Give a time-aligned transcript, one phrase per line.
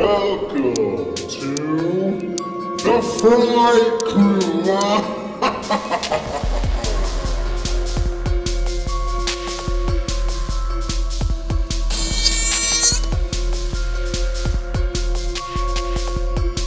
[0.00, 1.54] Welcome to
[2.78, 4.40] the Fright Crew.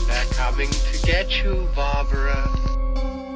[0.06, 2.46] They're coming to get you, Barbara.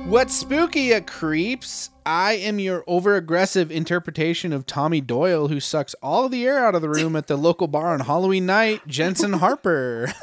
[0.06, 1.87] What's spooky, creeps?
[2.08, 6.74] I am your over aggressive interpretation of Tommy Doyle, who sucks all the air out
[6.74, 10.10] of the room at the local bar on Halloween night, Jensen Harper.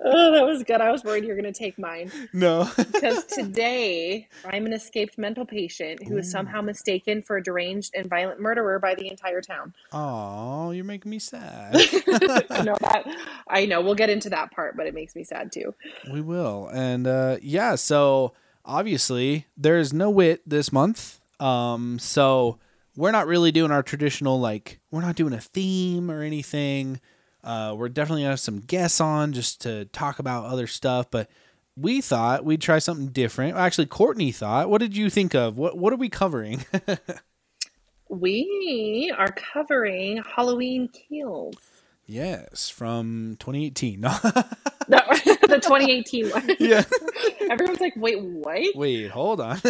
[0.00, 0.80] Oh, that was good.
[0.80, 2.10] I was worried you were going to take mine.
[2.32, 2.70] no.
[2.76, 8.08] Because today I'm an escaped mental patient who is somehow mistaken for a deranged and
[8.08, 9.74] violent murderer by the entire town.
[9.92, 11.74] Oh, you're making me sad.
[12.50, 13.04] I know that.
[13.48, 13.82] I know.
[13.82, 15.74] We'll get into that part, but it makes me sad too.
[16.10, 16.68] we will.
[16.72, 18.32] And uh, yeah, so
[18.66, 21.20] obviously there's no wit this month.
[21.40, 22.58] Um, so
[22.96, 27.00] we're not really doing our traditional, like, we're not doing a theme or anything.
[27.44, 31.30] Uh, we're definitely gonna have some guests on just to talk about other stuff, but
[31.76, 33.56] we thought we'd try something different.
[33.56, 34.70] Actually, Courtney thought.
[34.70, 35.56] What did you think of?
[35.58, 36.64] What What are we covering?
[38.08, 41.56] We are covering Halloween Kills.
[42.06, 44.04] Yes, from 2018.
[44.88, 45.00] No.
[45.46, 46.50] The 2018 one.
[46.58, 46.84] yeah.
[47.50, 48.76] Everyone's like, wait, what?
[48.76, 49.60] Wait, hold on.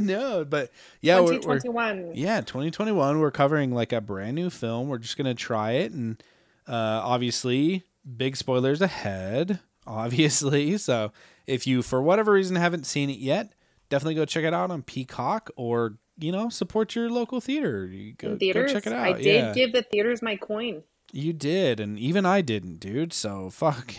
[0.00, 0.70] no, but
[1.00, 2.12] yeah, we're, we're 2021.
[2.14, 3.18] yeah 2021.
[3.18, 4.88] We're covering like a brand new film.
[4.88, 6.22] We're just gonna try it, and
[6.68, 7.82] uh, obviously,
[8.16, 9.60] big spoilers ahead.
[9.86, 11.12] Obviously, so
[11.46, 13.52] if you for whatever reason haven't seen it yet,
[13.88, 17.86] definitely go check it out on Peacock or you know support your local theater.
[17.86, 18.72] You go, In go theaters.
[18.72, 19.06] check it out.
[19.06, 19.52] I did yeah.
[19.54, 20.82] give the theaters my coin.
[21.12, 23.12] You did, and even I didn't, dude.
[23.12, 23.94] So fuck.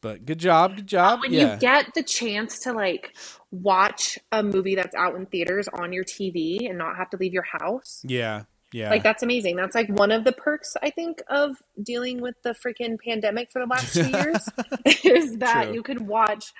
[0.00, 1.20] But good job, good job.
[1.22, 1.54] when yeah.
[1.54, 3.16] you get the chance to like
[3.50, 7.32] watch a movie that's out in theaters on your TV and not have to leave
[7.32, 8.44] your house, yeah.
[8.72, 8.90] Yeah.
[8.90, 9.56] like that's amazing.
[9.56, 13.60] That's like one of the perks I think of dealing with the freaking pandemic for
[13.60, 14.48] the last two years
[15.04, 15.74] is that True.
[15.74, 16.52] you can watch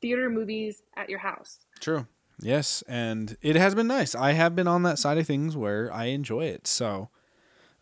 [0.00, 1.58] theater movies at your house.
[1.80, 2.06] True.
[2.40, 4.14] Yes, and it has been nice.
[4.14, 6.66] I have been on that side of things where I enjoy it.
[6.66, 7.10] So,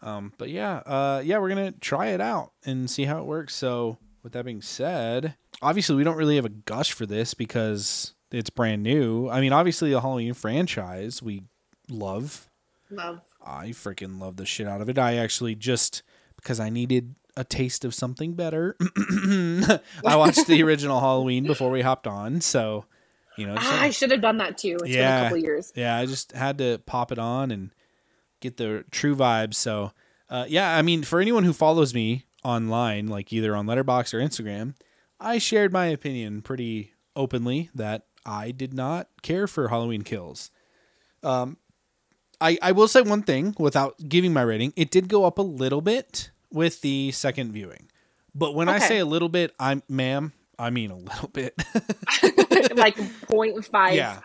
[0.02, 3.54] um, but yeah, uh, yeah, we're gonna try it out and see how it works.
[3.54, 8.14] So, with that being said, obviously we don't really have a gush for this because
[8.30, 9.28] it's brand new.
[9.28, 11.42] I mean, obviously the Halloween franchise we
[11.88, 12.48] love.
[12.90, 13.20] Love.
[13.44, 14.98] I freaking love the shit out of it.
[14.98, 16.02] I actually just
[16.36, 18.76] because I needed a taste of something better.
[19.26, 22.84] I watched the original Halloween before we hopped on, so
[23.36, 23.54] you know.
[23.58, 24.72] Ah, like- I should have done that too.
[24.74, 25.20] It's been Yeah.
[25.20, 25.72] a couple years.
[25.74, 27.70] yeah, I just had to pop it on and
[28.42, 29.54] get the true vibes.
[29.54, 29.92] So,
[30.28, 34.18] uh, yeah, I mean, for anyone who follows me online, like either on Letterboxd or
[34.18, 34.74] Instagram,
[35.18, 40.50] I shared my opinion pretty openly that I did not care for Halloween Kills.
[41.22, 41.56] Um,
[42.40, 45.42] I I will say one thing without giving my rating, it did go up a
[45.42, 47.88] little bit with the second viewing,
[48.34, 51.54] but when I say a little bit, I'm ma'am, I mean a little bit.
[52.76, 52.96] like
[53.28, 53.94] 0.5.
[53.94, 54.20] Yeah.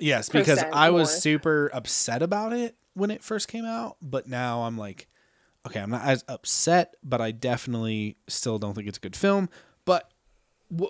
[0.00, 1.20] Yes, because I was more.
[1.20, 5.08] super upset about it when it first came out, but now I'm like,
[5.66, 9.48] okay, I'm not as upset, but I definitely still don't think it's a good film.
[9.84, 10.10] But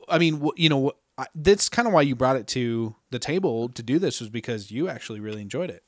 [0.08, 3.68] I mean, you know, I, that's kind of why you brought it to the table
[3.70, 5.82] to do this was because you actually really enjoyed it.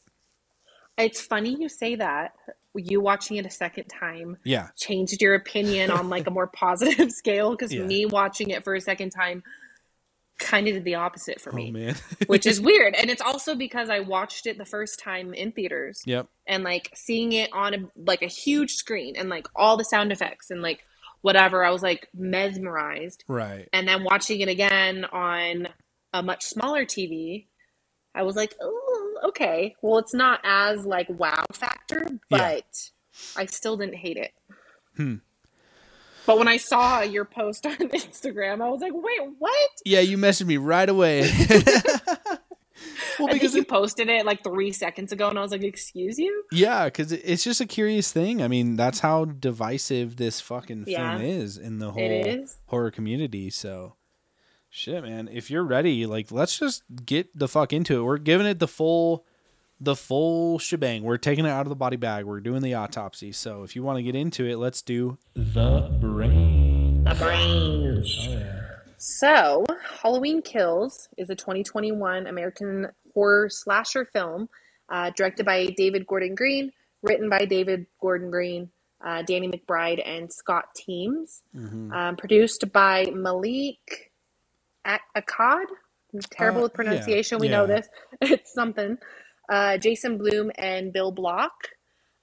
[0.98, 2.32] It's funny you say that.
[2.74, 4.68] You watching it a second time Yeah.
[4.76, 7.84] changed your opinion on like a more positive scale because Yeah.
[7.84, 9.42] me watching it for a second time
[10.38, 11.94] kind of did the opposite for Oh me, man.
[12.26, 12.94] which is weird.
[12.94, 16.28] And it's also because I watched it the first time in theaters yep.
[16.46, 20.12] and like seeing it on a, like a huge screen and like all the sound
[20.12, 20.84] effects and like
[21.22, 21.64] whatever.
[21.64, 23.24] I was like mesmerized.
[23.28, 23.68] Right.
[23.72, 25.68] And then watching it again on
[26.12, 27.46] a much smaller TV,
[28.14, 29.74] I was like, oh, okay.
[29.82, 32.38] Well, it's not as like wow factor, Yeah.
[32.60, 32.90] but
[33.36, 34.32] I still didn't hate it.
[34.96, 35.16] Hmm.
[36.26, 39.70] But when I saw your post on Instagram, I was like, wait, what?
[39.84, 41.30] Yeah, you messaged me right away.
[43.18, 45.62] well, I because you it- posted it like three seconds ago, and I was like,
[45.62, 46.44] excuse you?
[46.52, 48.42] Yeah, because it's just a curious thing.
[48.42, 51.16] I mean, that's how divisive this fucking Yeah.
[51.18, 53.48] film is in the whole horror community.
[53.50, 53.94] So,
[54.68, 58.02] shit, man, if you're ready, like, let's just get the fuck into it.
[58.02, 59.24] We're giving it the full,
[59.80, 61.02] the full shebang.
[61.02, 62.24] We're taking it out of the body bag.
[62.24, 63.32] We're doing the autopsy.
[63.32, 67.04] So, if you want to get into it, let's do the brain.
[67.04, 68.28] The brains.
[68.98, 69.64] So,
[70.02, 74.48] Halloween Kills is a 2021 American horror slasher film
[74.88, 76.72] uh, directed by David Gordon Green,
[77.02, 78.70] written by David Gordon Green,
[79.04, 81.42] uh, Danny McBride, and Scott Teems.
[81.54, 81.92] Mhm.
[81.92, 84.10] Um, produced by Malek
[84.86, 85.64] Akkad.
[86.14, 87.38] I'm terrible Uh, with pronunciation.
[87.38, 87.88] We yeah, know this.
[88.22, 88.96] It's something.
[89.48, 91.52] Uh, Jason Blum and Bill Block.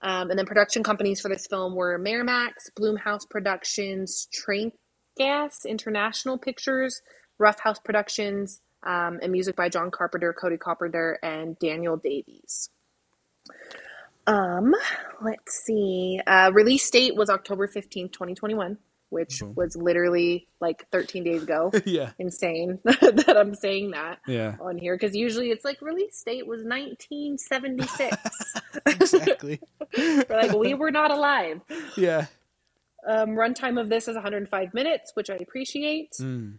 [0.01, 4.73] Um, and then production companies for this film were Miramax, Blumhouse Productions, Trank,
[5.17, 7.01] Gas International Pictures,
[7.39, 12.69] Rough House Productions, um, and music by John Carpenter, Cody Carpenter, and Daniel Davies.
[14.27, 14.73] Um,
[15.21, 16.19] let's see.
[16.25, 18.77] Uh, release date was October 15th, 2021,
[19.13, 19.53] which Boom.
[19.55, 21.71] was literally like 13 days ago.
[21.85, 22.11] yeah.
[22.19, 24.57] Insane that I'm saying that Yeah.
[24.59, 28.17] on here because usually it's like release date was 1976.
[28.85, 29.61] Exactly.
[29.97, 31.61] We're like, we were not alive.
[31.95, 32.25] yeah.
[33.07, 36.13] Um, runtime of this is 105 minutes, which I appreciate.
[36.19, 36.57] Mm.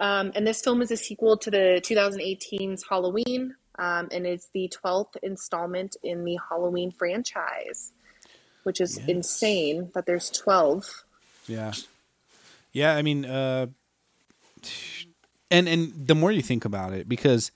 [0.00, 4.72] Um, and this film is a sequel to the 2018's Halloween, um, and it's the
[4.84, 7.92] 12th installment in the Halloween franchise,
[8.62, 9.08] which is Yes.
[9.08, 11.04] insane that there's 12.
[11.46, 11.72] Yeah.
[12.72, 13.66] Yeah, I mean, uh
[15.50, 17.52] and and the more you think about it because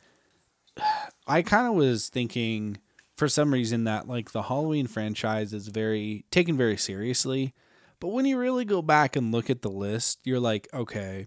[1.27, 2.79] I kind of was thinking
[3.17, 7.53] for some reason that like the Halloween franchise is very taken very seriously,
[8.01, 11.27] but when you really go back and look at the list, you're like, okay,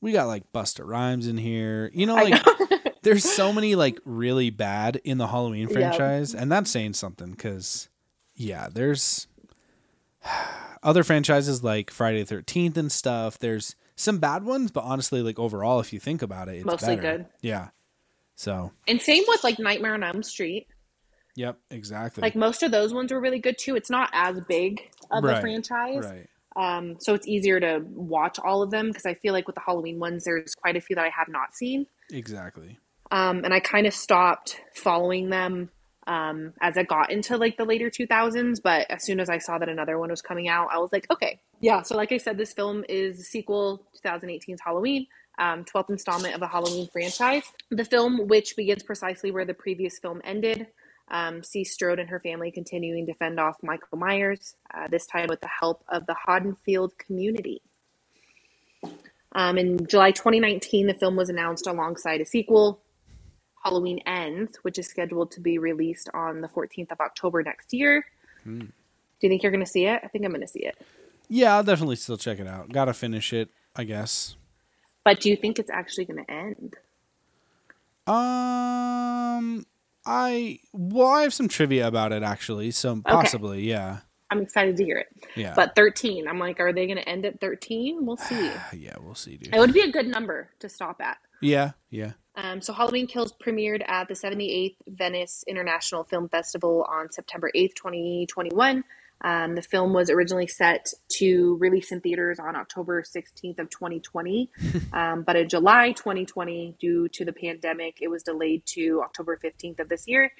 [0.00, 1.90] we got like Busta Rhymes in here.
[1.92, 2.78] You know like know.
[3.02, 7.88] there's so many like really bad in the Halloween franchise, and that's saying something because,
[8.34, 9.26] yeah, there's
[10.82, 13.38] other franchises like Friday the Thirteenth and stuff.
[13.38, 16.96] There's some bad ones, but honestly, like overall, if you think about it, it's Mostly
[16.96, 17.18] better.
[17.18, 17.26] good.
[17.42, 17.68] Yeah.
[18.34, 20.66] So, and same with like Nightmare on Elm Street.
[21.36, 22.22] yep, exactly.
[22.22, 23.76] Like most of those ones were really good too.
[23.76, 24.80] It's not as big
[25.10, 26.04] of Right, a franchise.
[26.04, 26.26] right.
[26.56, 29.60] Um, so it's easier to watch all of them because I feel like with the
[29.64, 31.86] Halloween ones, there's quite a few that I have not seen.
[32.10, 32.78] Exactly.
[33.12, 35.70] Um, and I kind of stopped following them
[36.10, 38.60] um, as I got into like the later 2000s.
[38.62, 41.06] But as soon as I saw that another one was coming out, I was like,
[41.10, 41.82] okay, yeah.
[41.82, 45.06] So like I said, this film is a sequel 2018's Halloween,
[45.38, 47.44] um, 12th installment of the Halloween franchise.
[47.70, 50.66] The film, which begins precisely where the previous film ended,
[51.12, 55.28] um, sees Strode and her family continuing to fend off Michael Myers, uh, this time
[55.28, 57.62] with the help of the Haddonfield community.
[59.32, 62.80] Um, in July 2019, the film was announced alongside a sequel,
[63.62, 68.04] Halloween Ends, which is scheduled to be released on the 14th of October next year.
[68.44, 68.60] Hmm.
[68.60, 70.00] Do you think you're going to see it?
[70.02, 70.78] I think I'm going to see it.
[71.28, 72.72] Yeah, I'll definitely still check it out.
[72.72, 74.36] Got to finish it, I guess.
[75.04, 76.76] But do you think it's actually going to end?
[78.06, 79.66] Um,
[80.06, 83.98] I well, I have some trivia about it actually, so possibly, yeah,
[84.30, 85.08] I'm excited to hear it.
[85.34, 85.54] yeah.
[85.54, 88.06] But 13, I'm like, are they going to end at 13?
[88.06, 88.50] We'll see.
[88.76, 89.54] yeah, we'll see, dude.
[89.54, 91.18] It would be a good number to stop at.
[91.40, 92.12] Yeah, yeah.
[92.36, 97.74] Um, so Halloween Kills premiered at the 78th Venice International Film Festival on September 8th,
[97.74, 98.84] 2021.
[99.22, 104.50] Um, the film was originally set to release in theaters on October 16th of 2020,
[104.94, 109.80] um, but in July 2020, due to the pandemic, it was delayed to October 15th
[109.80, 110.32] of this year.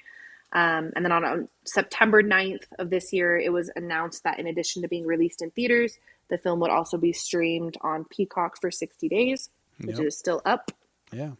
[0.53, 4.47] Um, and then on, on September 9th of this year, it was announced that in
[4.47, 5.97] addition to being released in theaters,
[6.29, 9.49] the film would also be streamed on Peacock for 60 days,
[9.79, 10.07] which Yep.
[10.07, 10.71] is still up.
[11.13, 11.31] Yeah.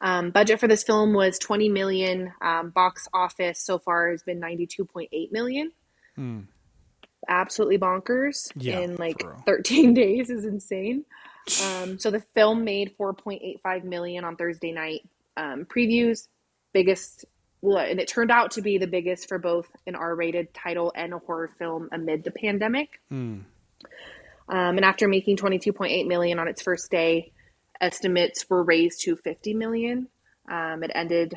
[0.00, 2.32] Um, budget for this film was 20 million.
[2.40, 5.72] Um, box office so far has been 92.8 million.
[6.16, 6.40] Hmm.
[7.28, 11.04] Absolutely bonkers Yeah, in like 13 days is insane.
[11.60, 15.00] Um, so the film made 4.85 million on Thursday night
[15.36, 16.28] um, previews.
[16.72, 17.24] Biggest,
[17.64, 21.18] and it turned out to be the biggest for both an R-rated title and a
[21.18, 23.00] horror film amid the pandemic.
[23.08, 23.40] Hmm.
[24.48, 27.32] Um, and after making 22.8 million on its first day,
[27.82, 30.08] estimates were raised to 50 million.
[30.50, 31.34] Um, it ended.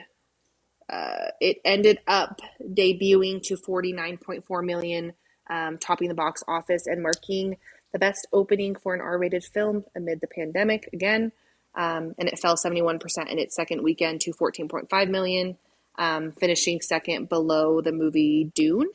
[0.88, 5.14] Uh, it ended up debuting to 49.4 million,
[5.50, 7.58] um, topping the box office and marking
[7.92, 11.32] the best opening for an R-rated film amid the pandemic again.
[11.74, 13.00] Um, and it fell 71%
[13.32, 15.58] in its second weekend to 14.5 million,
[15.98, 18.90] um, finishing second below the movie Dune,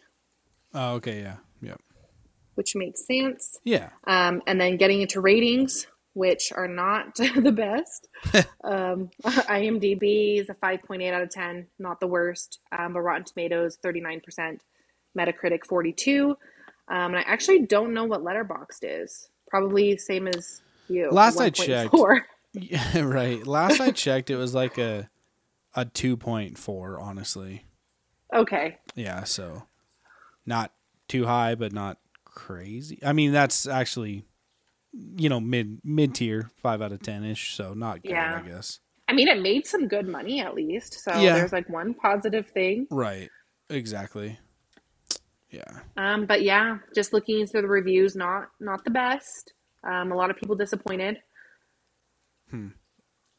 [0.72, 1.74] Oh, okay, yeah, yeah,
[2.54, 3.58] which makes sense.
[3.64, 3.90] yeah.
[4.04, 8.08] Um, and then getting into ratings, which are not the best.
[8.64, 12.58] um, IMDb is a 5.8 out of 10, not the worst.
[12.76, 14.58] Um, but Rotten Tomatoes, 39%.
[15.18, 16.30] Metacritic, 42.
[16.30, 16.36] Um,
[16.88, 19.28] and I actually don't know what Letterboxd is.
[19.48, 21.10] Probably same as you.
[21.10, 21.92] Last I checked.
[21.92, 22.20] 1.4.
[22.52, 23.44] Yeah, right.
[23.46, 25.08] Last I checked, it was like a
[25.74, 27.00] a two point four.
[27.00, 27.64] Honestly,
[28.34, 28.78] Okay.
[28.94, 29.24] yeah.
[29.24, 29.64] So
[30.46, 30.72] not
[31.08, 32.98] too high, but not crazy.
[33.04, 34.24] I mean, that's actually
[34.92, 37.54] you know mid mid tier, five out of ten ish.
[37.54, 38.40] So not good, Yeah.
[38.44, 38.80] I guess.
[39.08, 40.94] I mean, it made some good money at least.
[41.02, 41.34] So Yeah.
[41.34, 42.86] there's like one positive thing.
[42.90, 43.28] Right.
[43.68, 44.38] Exactly.
[45.50, 45.80] Yeah.
[45.96, 49.52] Um, but yeah, just looking through the reviews, not not the best.
[49.82, 51.18] Um, a lot of people disappointed.
[52.50, 52.68] Hmm.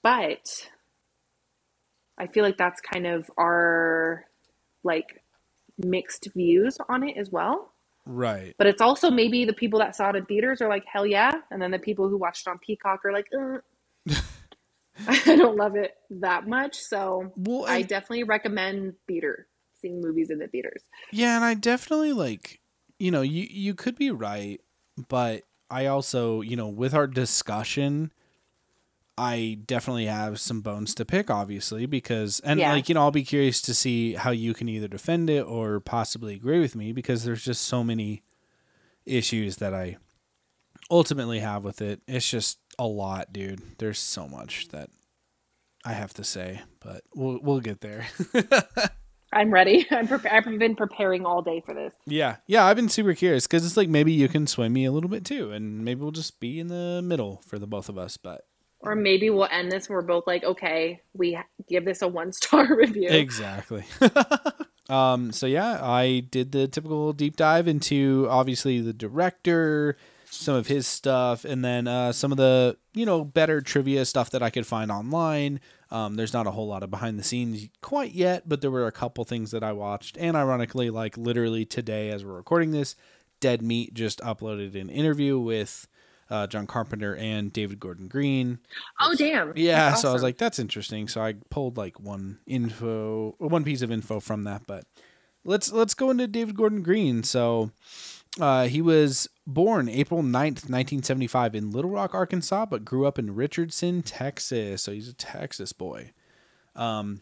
[0.04, 0.70] But
[2.18, 4.26] I feel like that's kind of our
[4.84, 5.24] like
[5.78, 7.71] mixed views on it as well.
[8.06, 8.56] Right.
[8.58, 11.32] But it's also maybe the people that saw it in theaters are like, hell yeah.
[11.52, 13.60] And then the people who watched it on Peacock are like, uh.
[15.08, 16.80] I don't love it that much.
[16.80, 19.48] So Well, I and- definitely recommend theater,
[19.82, 20.84] seeing movies in the theaters.
[21.12, 22.60] Yeah, and I definitely like,
[23.00, 24.62] you know, you you could be right,
[25.10, 28.12] but I also, you know, with our discussion,
[29.24, 32.72] I definitely have some bones to pick, obviously, because and Yeah.
[32.74, 35.80] like you know, I'll be curious to see how you can either defend it or
[35.80, 38.24] possibly agree with me because there's just so many
[39.06, 39.98] issues that I
[40.90, 42.02] ultimately have with it.
[42.08, 43.62] It's just a lot, dude.
[43.78, 44.90] There's so much that
[45.86, 48.08] I have to say, but we'll we'll get there.
[49.34, 49.88] I'm ready.
[49.92, 51.94] I'm prepa- I've been preparing all day for this.
[52.06, 54.92] Yeah, yeah, I've been super curious because it's like maybe you can sway me a
[54.92, 57.98] little bit too, and maybe we'll just be in the middle for the both of
[57.98, 58.18] us.
[58.18, 58.42] But
[58.84, 61.38] Or maybe we'll end this and we're both like, okay, we
[61.70, 63.10] give this a one star review.
[63.10, 63.84] exactly.
[64.90, 65.32] um.
[65.32, 70.88] So yeah, I did the typical deep dive into obviously the director, some of his
[70.88, 74.66] stuff, and then uh, some of the you know better trivia stuff that I could
[74.66, 75.60] find online.
[75.92, 78.88] Um, there's not a whole lot of behind the scenes quite yet, but there were
[78.88, 82.96] a couple things that I watched, and ironically, like literally today as we're recording this,
[83.42, 85.88] Dead Meat just uploaded an interview with
[86.32, 88.60] uh, John Carpenter and David Gordon Green.
[89.00, 89.54] Oh, damn.
[89.56, 91.08] Yeah, That's so I was like, that's interesting.
[91.08, 94.66] So I pulled like one info, one piece of info from that.
[94.66, 94.86] But
[95.44, 97.24] let's let's go into David Gordon Green.
[97.24, 97.72] So
[98.40, 103.36] uh, he was born April 9th, 1975 in Little Rock, Arkansas, but grew up in
[103.36, 104.84] Richardson, Texas.
[104.84, 106.12] So he's a Texas boy.
[106.76, 107.22] Um,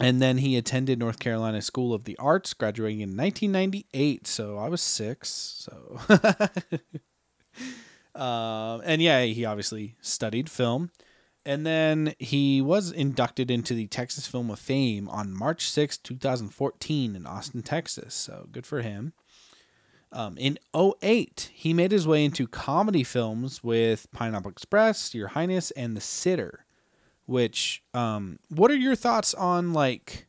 [0.00, 4.26] and then he attended North Carolina School of the Arts, graduating in 1998.
[4.26, 5.28] So I was six.
[5.28, 6.00] So,
[8.14, 10.90] um, and yeah, he obviously studied film.
[11.46, 17.14] And then he was inducted into the Texas Film of Fame on March sixth, 2014,
[17.14, 18.14] in Austin, Texas.
[18.14, 19.12] So good for him.
[20.10, 25.70] Um, in 08, he made his way into comedy films with Pineapple Express, Your Highness,
[25.72, 26.64] and The Sitter.
[27.26, 30.26] Which, um, what are your thoughts on like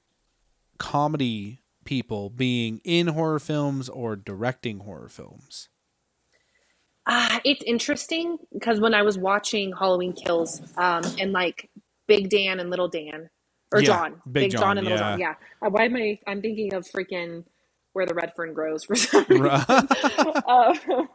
[0.80, 5.70] comedy people being in horror films or directing horror films?
[7.08, 11.70] Ah, it's interesting because when I was watching Halloween Kills, um, and like
[12.08, 13.30] Big Dan and Little Dan,
[13.74, 15.12] or Yeah, John, Big John, John, and Little yeah.
[15.12, 15.34] John, yeah.
[15.62, 16.20] Uh, why am I?
[16.28, 17.44] I'm thinking of freaking
[17.94, 19.48] where the red fern grows for some reason.
[19.48, 19.66] Uh,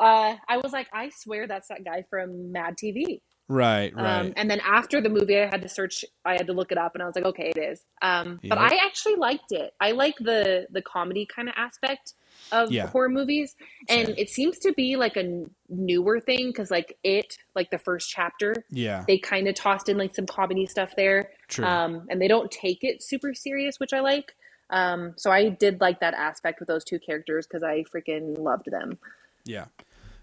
[0.00, 3.20] uh, I was like, I swear that's that guy from Mad TV.
[3.48, 4.20] Right, right.
[4.20, 6.04] Um, and then after the movie, I had to search.
[6.24, 7.82] I had to look it up, and I was like, okay, it is.
[8.02, 9.74] Um, But I actually liked it.
[9.80, 12.14] I like the the comedy kind of aspect
[12.50, 12.86] of Yeah.
[12.86, 13.56] horror movies,
[13.88, 18.08] and it seems to be like a newer thing because like it, like the first
[18.10, 21.66] chapter, yeah, they kind of tossed in like some comedy stuff there, true.
[21.66, 24.34] um, and they don't take it super serious, which I like.
[24.70, 28.66] Um, so I did like that aspect with those two characters because I freaking loved
[28.70, 28.98] them.
[29.44, 29.66] Yeah.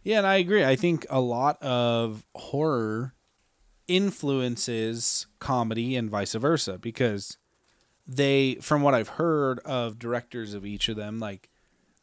[0.04, 0.64] Yeah, and I agree.
[0.64, 3.15] I think a lot of horror
[3.88, 7.38] influences comedy and vice versa because
[8.08, 11.50] they from what I've heard of directors of each of them like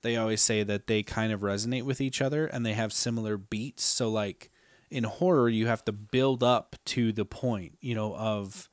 [0.02, 3.36] they always say that they kind of resonate with each other and they have similar
[3.36, 3.84] beats.
[3.84, 4.50] So like
[4.90, 8.68] in horror you have to build up to the point, you know, of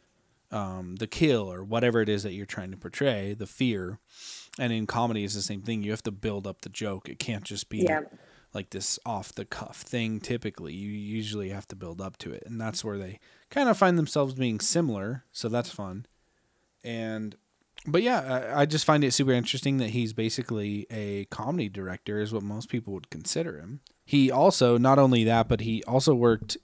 [0.51, 3.99] um, the kill or whatever it is that you're trying to portray, the fear.
[4.57, 5.83] And in comedy, it's the same thing.
[5.83, 7.07] You have to build up the joke.
[7.07, 8.01] It can't just be Yeah.
[8.53, 10.19] Like this off the cuff thing.
[10.19, 13.77] Typically, you usually have to build up to it, and that's where they kind of
[13.77, 15.25] find themselves being similar.
[15.31, 16.05] So that's fun.
[16.83, 17.35] And
[17.85, 22.19] but yeah, I, I just find it super interesting that he's basically a comedy director,
[22.19, 23.81] is what most people would consider him.
[24.05, 26.57] He also not only that, but he also worked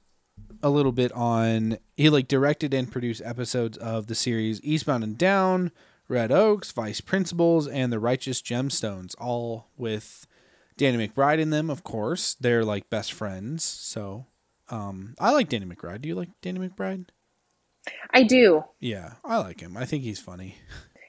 [0.62, 5.18] a little bit on he like directed and produced episodes of the series Eastbound and
[5.18, 5.72] Down,
[6.08, 10.28] Red Oaks, Vice Principals, and The Righteous Gemstones, all with
[10.78, 12.36] Danny McBride in them, of course.
[12.40, 13.64] They're like best friends.
[13.64, 14.26] So
[14.70, 16.02] um I like Danny McBride.
[16.02, 17.08] Do you like Danny McBride?
[18.12, 18.64] I do.
[18.80, 19.78] Yeah, I like him.
[19.78, 20.56] I think he's funny.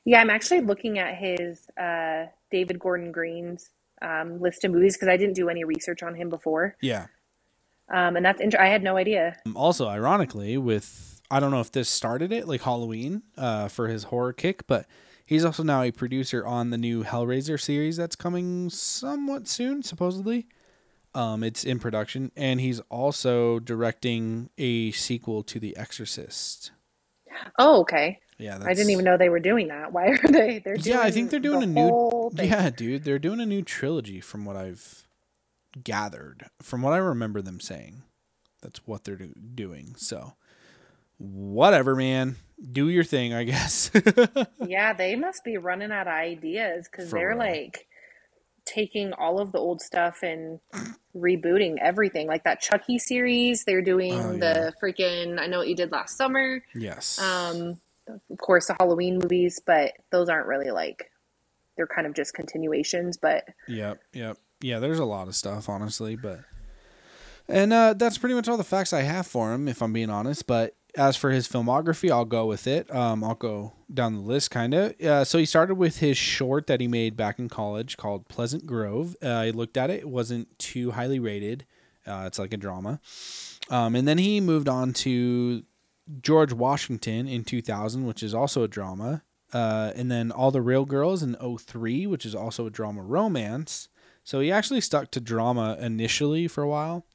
[0.04, 3.70] Yeah, I'm actually looking at his uh, David Gordon Green's
[4.02, 7.06] um, list of movies because I didn't do any research on him before, Yeah.
[7.92, 9.36] um, and that's inter- I had no idea.
[9.46, 13.88] Um, Also, ironically, with I don't know if this started it, like Halloween, uh, for
[13.88, 14.86] his horror kick, but
[15.26, 20.46] he's also now a producer on the new Hellraiser series that's coming somewhat soon, supposedly.
[21.14, 26.70] Um, it's in production, and he's also directing a sequel to The Exorcist.
[27.58, 28.18] Oh, okay.
[28.38, 29.92] Yeah, I didn't even know they were doing that.
[29.94, 30.58] Why are they?
[30.58, 32.30] They're Yeah, I think they're doing the a new.
[32.34, 32.48] thing.
[32.48, 35.06] Yeah, dude, they're doing a new trilogy from what I've
[35.82, 38.02] gathered, from what I remember them saying.
[38.62, 39.94] That's what they're do- doing.
[39.96, 40.34] So,
[41.18, 42.36] whatever, man.
[42.72, 43.90] Do your thing, I guess.
[44.66, 47.38] Yeah, they must be running out of ideas because they're real.
[47.38, 47.86] like
[48.64, 50.58] taking all of the old stuff and
[51.14, 52.26] rebooting everything.
[52.26, 54.38] Like that Chucky series, they're doing Oh, yeah.
[54.38, 56.62] the freaking I know what you did last summer.
[56.74, 57.20] Yes.
[57.20, 61.10] Um, of course, the Halloween movies, but those aren't really like
[61.76, 63.16] they're kind of just continuations.
[63.16, 64.38] But Yep, yep.
[64.60, 66.40] Yeah, there's a lot of stuff, honestly, but
[67.48, 70.10] and uh, that's pretty much all the facts I have for him, if I'm being
[70.10, 70.46] honest.
[70.46, 72.92] But as for his filmography, I'll go with it.
[72.94, 75.00] Um, I'll go down the list, kind of.
[75.00, 78.66] Uh, so he started with his short that he made back in college called Pleasant
[78.66, 79.16] Grove.
[79.22, 81.66] Uh, I looked at it; it wasn't too highly rated.
[82.06, 83.00] Uh, it's like a drama.
[83.68, 85.64] Um, and then he moved on to
[86.20, 89.22] George Washington in 2000, which is also a drama.
[89.52, 93.88] Uh, and then All the Real Girls in 03, which is also a drama romance.
[94.24, 97.06] So he actually stuck to drama initially for a while.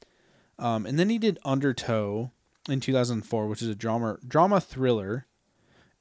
[0.58, 2.32] Um, and then he did Undertow
[2.70, 5.28] in 2004, which is a drama drama thriller,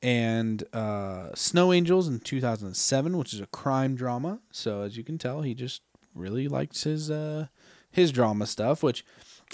[0.02, 4.40] and uh, Snow Angels in 2007, which is a crime drama.
[4.50, 5.82] So as you can tell, he just
[6.14, 7.46] really likes his uh,
[7.90, 9.04] his drama stuff, which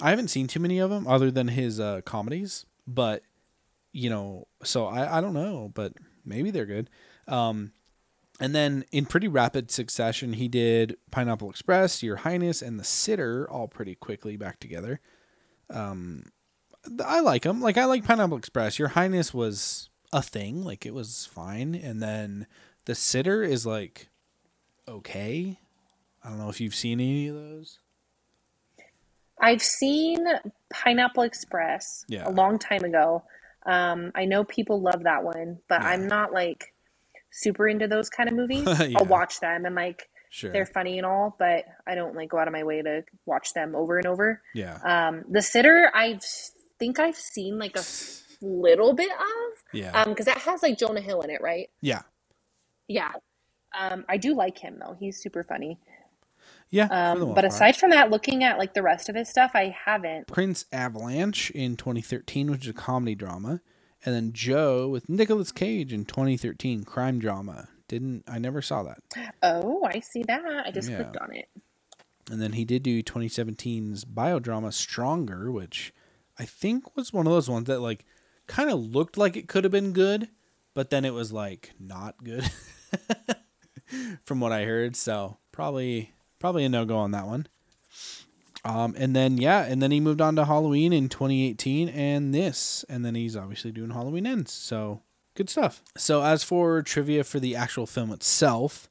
[0.01, 2.65] I haven't seen too many of them other than his uh, comedies.
[2.85, 3.23] But
[3.91, 5.93] you know, so I I don't know, but
[6.25, 6.89] maybe they're good.
[7.27, 7.71] Um,
[8.39, 13.49] and then in pretty rapid succession, he did Pineapple Express, Your Highness, and The Sitter
[13.49, 14.99] all pretty quickly back together.
[15.71, 16.25] Um,
[17.03, 17.61] I like them.
[17.61, 18.77] Like I like Pineapple Express.
[18.79, 20.63] Your Highness was a thing.
[20.63, 21.75] Like it was fine.
[21.75, 22.47] And then
[22.85, 24.09] The Sitter is like
[24.87, 25.59] okay.
[26.23, 27.79] I don't know if you've seen any of those.
[29.39, 30.25] I've seen
[30.71, 32.27] Pineapple Express Yeah.
[32.27, 33.23] a long time ago.
[33.65, 35.89] Um, I know people love that one, but Yeah.
[35.89, 36.73] I'm not like
[37.29, 38.65] super into those kind of movies.
[38.89, 38.97] Yeah.
[38.97, 40.51] I'll watch them and like Sure.
[40.51, 43.53] they're funny and all, but I don't like go out of my way to watch
[43.53, 44.41] them over and over.
[44.53, 44.79] yeah.
[44.83, 46.19] Um, The Sitter, I
[46.79, 47.83] think I've seen like a
[48.41, 49.91] little bit of, Yeah.
[50.01, 51.69] um, because that has like Jonah Hill in it, right?
[51.81, 52.03] yeah.
[52.87, 53.11] Yeah.
[53.77, 54.95] Um, I do like him though.
[54.99, 55.77] He's super funny.
[56.69, 56.87] Yeah.
[56.89, 57.45] Um, but part.
[57.45, 60.27] aside from that, looking at like the rest of his stuff, I haven't.
[60.27, 63.61] Prince Avalanche in 2013, which is a comedy drama,
[64.05, 67.67] and then Joe with Nicolas Cage in 2013, crime drama.
[67.87, 68.99] Didn't I never saw that.
[69.41, 70.43] Oh, I see that.
[70.65, 70.97] I just Yeah.
[70.97, 71.49] clicked on it.
[72.29, 75.93] And then he did do 2017's biodrama Stronger, which
[76.39, 78.05] I think was one of those ones that like
[78.47, 80.29] kind of looked like it could have been good,
[80.73, 82.49] but then it was like not good
[84.23, 84.95] from what I heard.
[84.95, 87.47] So probably probably a no go on that one.
[88.63, 92.83] Um, and then yeah, and then he moved on to Halloween in 2018 and this,
[92.89, 94.51] and then he's obviously doing Halloween ends.
[94.51, 95.01] So
[95.35, 95.81] good stuff.
[95.95, 98.89] So as for trivia for the actual film itself,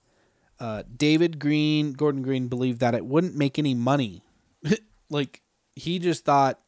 [0.58, 4.22] uh, David Green, Gordon Green believed that it wouldn't make any money.
[5.10, 5.42] like
[5.74, 6.60] he just thought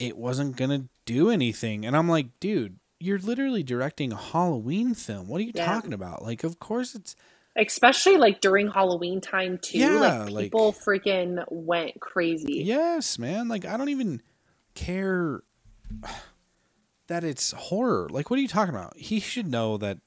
[0.00, 5.28] it wasn't gonna do anything, and I'm like, dude, you're literally directing a Halloween film.
[5.28, 5.66] What are you Yeah.
[5.66, 6.22] talking about?
[6.22, 7.14] Like, of course it's
[7.56, 9.78] Especially like during Halloween time too.
[9.78, 12.62] Yeah, like like- people freaking went crazy.
[12.64, 13.48] yes, man.
[13.48, 14.22] Like I don't even
[14.74, 15.42] care
[17.08, 18.08] that it's horror.
[18.10, 18.96] Like, what are you talking about?
[18.96, 19.98] He should know that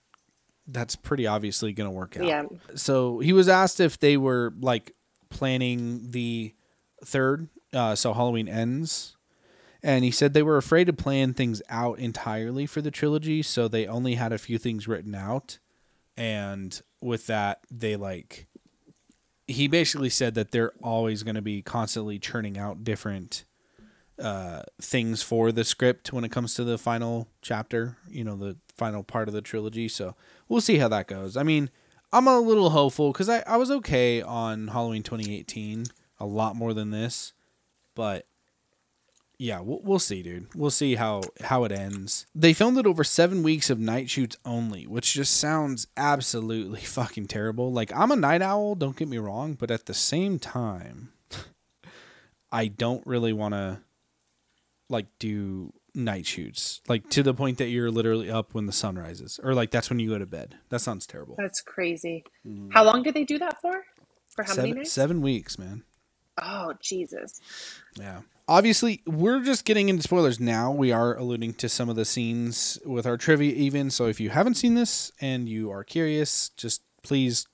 [0.68, 2.26] that's pretty obviously gonna work out.
[2.26, 2.44] Yeah.
[2.76, 4.96] so he was asked if they were like
[5.30, 6.54] planning the
[7.04, 9.18] third uh, so halloween ends
[9.84, 13.68] and he said they were afraid to plan things out entirely for the trilogy so
[13.68, 15.60] they only had a few things written out
[16.16, 18.48] and with that they like
[19.48, 23.44] he basically said that they're always going to be constantly churning out different
[24.20, 28.58] uh, things for the script when it comes to the final chapter, you know, the
[28.76, 29.88] final part of the trilogy.
[29.88, 30.16] So
[30.48, 31.36] we'll see how that goes.
[31.36, 31.70] I mean,
[32.12, 35.86] I'm a little hopeful because I, I was okay on Halloween 2018,
[36.20, 37.34] a lot more than this,
[37.96, 38.28] but
[39.44, 40.48] yeah, we'll, we'll see, dude.
[40.56, 42.26] We'll see how how it ends.
[42.34, 47.28] They filmed it over seven weeks of night shoots only, which just sounds absolutely fucking
[47.28, 47.72] terrible.
[47.72, 51.12] Like I'm a night owl, don't get me wrong, but at the same time,
[52.54, 53.82] I don't really want to
[54.90, 58.98] like do night shoots like to the point that you're literally up when the sun
[58.98, 62.24] rises or like that's when you go to bed that sounds terrible That's crazy.
[62.46, 62.72] Mm-hmm.
[62.72, 63.84] How long did they do that for?
[64.30, 64.92] For how many nights?
[64.92, 65.84] seven weeks man
[66.42, 67.40] Oh Jesus.
[68.00, 68.22] yeah.
[68.48, 70.40] Obviously we're just getting into spoilers.
[70.40, 73.90] Now we are alluding to some of the scenes with our trivia even.
[73.90, 77.48] So if you haven't seen this and you are curious just please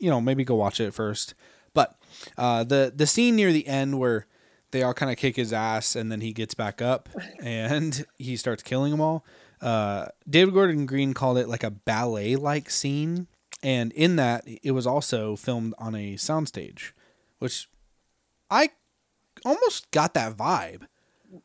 [0.00, 1.34] you know maybe go watch it first.
[1.72, 1.96] But
[2.36, 4.26] uh the the scene near the end where
[4.70, 7.08] they all kind of kick his ass and then he gets back up
[7.40, 9.24] and he starts killing them all
[9.60, 13.28] uh david gordon green called it like a ballet like scene.
[13.62, 16.90] And in that it was also filmed on a soundstage
[17.38, 17.68] which
[18.50, 18.68] i
[19.44, 20.82] almost got that vibe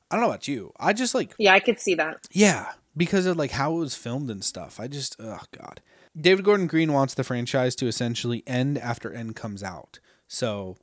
[0.09, 2.25] i don't know about you i just like Yeah, I could see that.
[2.31, 4.79] yeah, because of like how it was filmed and stuff.
[4.79, 5.81] I just oh god.
[6.19, 9.99] David Gordon Green wants the franchise to essentially end after End comes out.
[10.27, 10.75] So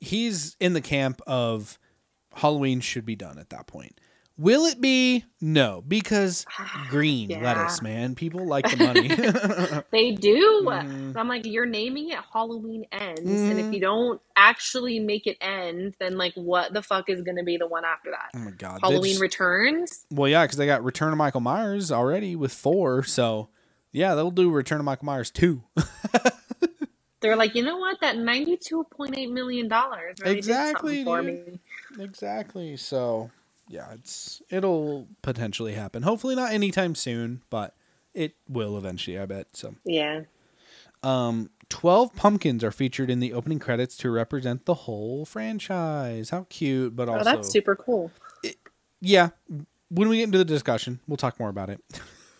[0.00, 1.78] he's in the camp of
[2.34, 3.98] Halloween should be done at that point.
[4.38, 5.24] Will it be?
[5.40, 6.46] No, because
[6.88, 7.42] green Yeah.
[7.42, 8.14] lettuce, man.
[8.14, 9.82] People like the money.
[9.90, 10.62] They do.
[10.64, 11.16] Mhm.
[11.16, 13.68] I'm like, you're naming it Halloween ends, and Mhm.
[13.68, 17.42] if you don't actually make it end, then like, what the fuck is going to
[17.44, 18.30] be the one after that?
[18.34, 18.80] oh my god.
[18.82, 20.06] Halloween just- Returns.
[20.10, 23.02] well, yeah, because they got Return of Michael Myers already with four.
[23.02, 23.48] So
[23.92, 25.62] yeah, they'll do Return of Michael Myers two.
[27.20, 27.98] They're like, you know what?
[28.00, 31.60] That ninety-two point eight million dollars really Exactly, for me.
[32.00, 32.76] Exactly.
[32.76, 33.30] So
[33.72, 36.02] yeah, it's it'll potentially happen.
[36.04, 37.74] Hopefully not anytime soon, but
[38.14, 39.18] it will eventually.
[39.18, 39.48] I bet.
[39.54, 40.20] So Yeah.
[41.02, 46.30] um, twelve pumpkins are featured in the opening credits to represent the whole franchise.
[46.30, 48.10] How cute, but Oh, also that's super cool.
[49.00, 49.30] yeah.
[49.90, 51.80] When we get into the discussion, we'll talk more about it.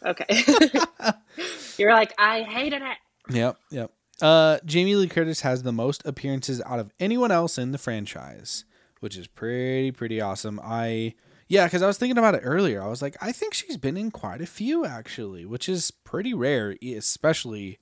[0.05, 0.25] Okay.
[1.79, 2.97] You're like, I hated it.
[3.35, 3.91] Yep, yep.
[4.21, 8.65] Uh, Jamie Lee Curtis has the most appearances out of anyone else in the franchise,
[9.03, 10.61] which is pretty pretty awesome.
[10.63, 11.15] I
[11.49, 12.81] yeah, because I was thinking about it earlier.
[12.81, 16.33] I was like, I think she's been in quite a few actually, which is pretty
[16.33, 17.79] rare, especially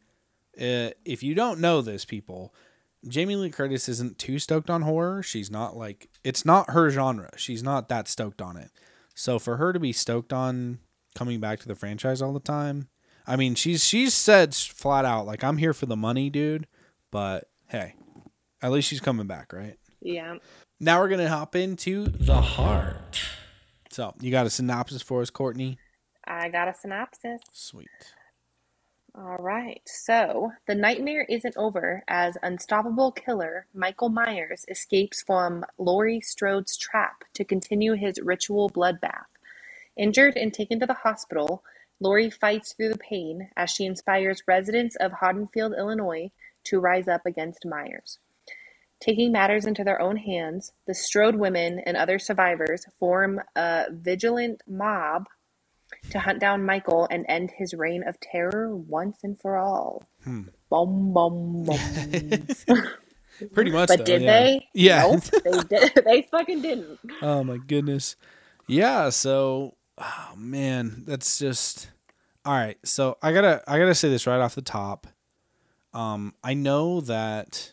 [0.59, 2.55] uh, if you don't know this, people.
[3.07, 5.23] Jamie Lee Curtis isn't too stoked on horror.
[5.23, 7.31] She's not like it's not her genre.
[7.37, 8.71] She's not that stoked on it.
[9.15, 10.79] So for her to be stoked on
[11.15, 12.89] coming back to the franchise all the time,
[13.27, 16.67] I mean, she's she's said flat out like I'm here for the money, dude.
[17.11, 17.95] But hey,
[18.63, 19.77] at least she's coming back, right?
[20.01, 20.37] Yeah.
[20.83, 23.21] Now we're gonna hop into the heart.
[23.91, 25.77] So you got a synopsis for us, Courtney?
[26.27, 27.43] I got a synopsis.
[27.53, 27.89] Sweet.
[29.15, 29.83] All right.
[29.85, 37.25] So, the nightmare isn't over as unstoppable killer Michael Myers escapes from Laurie Strode's trap
[37.35, 39.27] to continue his ritual bloodbath.
[39.99, 41.63] Injured and taken to the hospital,
[41.99, 46.31] Laurie fights through the pain as she inspires residents of Haddonfield, Illinois
[46.65, 48.19] to rise up against Myers.
[49.01, 54.63] Taking matters into their own hands, the Strode women and other survivors form a vigilant
[54.69, 55.27] mob
[56.11, 60.07] to hunt down Michael and end his reign of terror once and for all.
[60.25, 60.43] Hmm.
[60.69, 61.79] Bum bum bum.
[63.55, 63.89] Pretty much.
[63.89, 64.41] but though, did yeah.
[64.41, 64.69] they?
[64.75, 65.03] Yeah.
[65.03, 65.93] Nope, they did.
[66.05, 66.99] They fucking didn't.
[67.23, 68.17] Oh my goodness.
[68.67, 71.91] Yeah, so oh man, that's just
[72.45, 72.77] all right.
[72.85, 75.07] So I gotta I gotta say this right off the top.
[75.93, 77.73] Um, I know that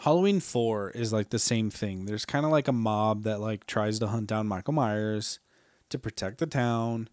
[0.00, 2.06] Halloween four is like the same thing.
[2.06, 5.40] There's kind of like a mob that like tries to hunt down Michael Myers
[5.90, 7.08] to protect the town,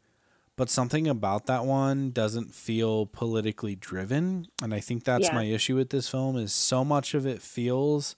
[0.56, 5.36] but something about that one doesn't feel politically driven, and I think that's Yeah.
[5.36, 8.16] my issue with this film is so much of it feels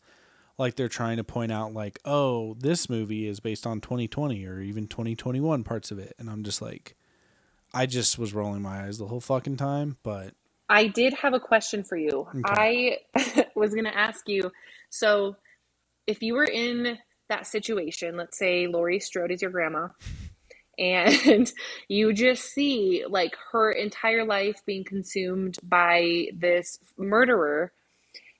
[0.57, 4.59] like they're trying to point out like oh this movie is based on 2020 or
[4.59, 6.97] even 2021 parts of it and i'm just like
[7.73, 10.33] i just was rolling my eyes the whole fucking time but
[10.69, 12.27] I did have a question for you.
[12.45, 12.99] I
[13.55, 14.51] was going to ask you
[14.89, 15.35] so,
[16.07, 19.89] if you were in that situation, let's say Laurie Strode is your grandma,
[20.77, 21.51] and
[21.87, 27.71] you just see like her entire life being consumed by this murderer,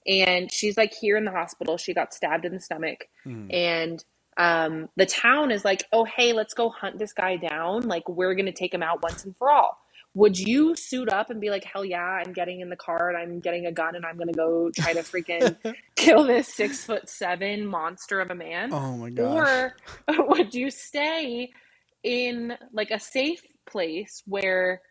[0.08, 3.06] and she's like here in the hospital, she got stabbed in the stomach,
[3.52, 4.04] and
[4.38, 7.88] um, the town is like, oh, hey, let's go hunt this guy down.
[7.88, 9.78] Like, we're going to take him out once and for all.
[10.20, 13.18] Would you suit up and be like, hell yeah, I'm getting in the car and
[13.18, 15.56] I'm getting a gun and I'm going to go try to freaking
[15.96, 18.74] kill this six foot seven monster of a man?
[18.74, 19.76] oh my god Or
[20.28, 21.52] would you stay
[22.04, 24.82] in like a safe place where,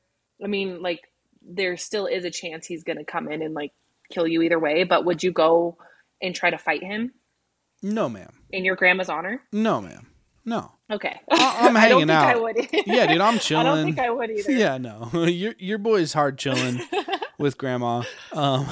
[0.42, 1.00] I mean, like,
[1.42, 3.72] there still is a chance he's going to come in and like
[4.10, 5.76] kill you either way, but would you go
[6.22, 7.12] and try to fight him
[7.82, 9.42] no ma'am in your grandma's honor?
[9.52, 10.06] no ma'am
[10.48, 11.20] no Okay.
[11.30, 12.42] I- don't hanging think I out.
[12.42, 12.56] would.
[12.86, 13.66] yeah dude i'm chilling.
[13.66, 14.52] I don't think I would either.
[14.52, 16.80] yeah no your your boy's hard chilling
[17.38, 18.66] with grandma um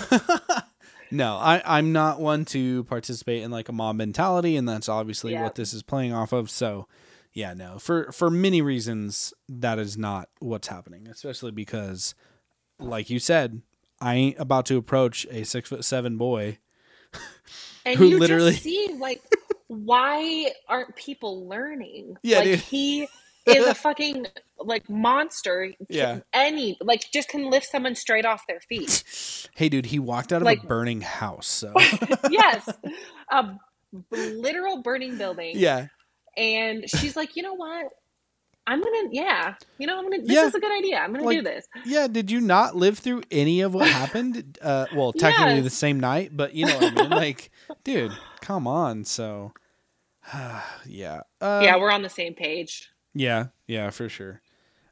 [1.10, 5.32] no i i'm not one to participate in like a mob mentality and that's obviously
[5.32, 5.42] Yeah.
[5.44, 6.88] what this is playing off of so
[7.32, 12.14] yeah no for for many reasons that is not what's happening especially because
[12.80, 13.60] like you said
[14.00, 16.58] i ain't about to approach a six foot seven boy
[17.84, 19.22] And Who you literally- just see like
[19.68, 22.16] why aren't people learning?
[22.22, 22.58] Yeah, like dude.
[22.60, 23.08] he
[23.46, 24.26] is a fucking
[24.58, 25.72] like monster.
[25.88, 26.20] Yeah.
[26.32, 29.04] Any like just can lift someone straight off their feet.
[29.54, 31.72] hey dude he walked out of a burning house so
[32.30, 32.68] yes.
[33.30, 33.58] A
[34.10, 35.52] literal burning building.
[35.56, 35.86] yeah
[36.36, 37.86] And she's like, you know what?
[38.66, 39.54] I'm gonna yeah.
[39.78, 40.46] You know, I'm gonna this Yeah.
[40.46, 40.98] is a good idea.
[40.98, 41.66] I'm gonna Like, do this.
[41.84, 44.58] Yeah, did you not live through any of what happened?
[44.60, 45.64] Uh, well, technically Yes.
[45.64, 47.10] the same night, but you know what I mean.
[47.16, 47.50] Like,
[47.84, 49.04] dude, come on.
[49.04, 49.52] So,
[50.86, 52.90] yeah, uh, yeah, we're on the same page.
[53.14, 54.40] yeah, yeah, for sure.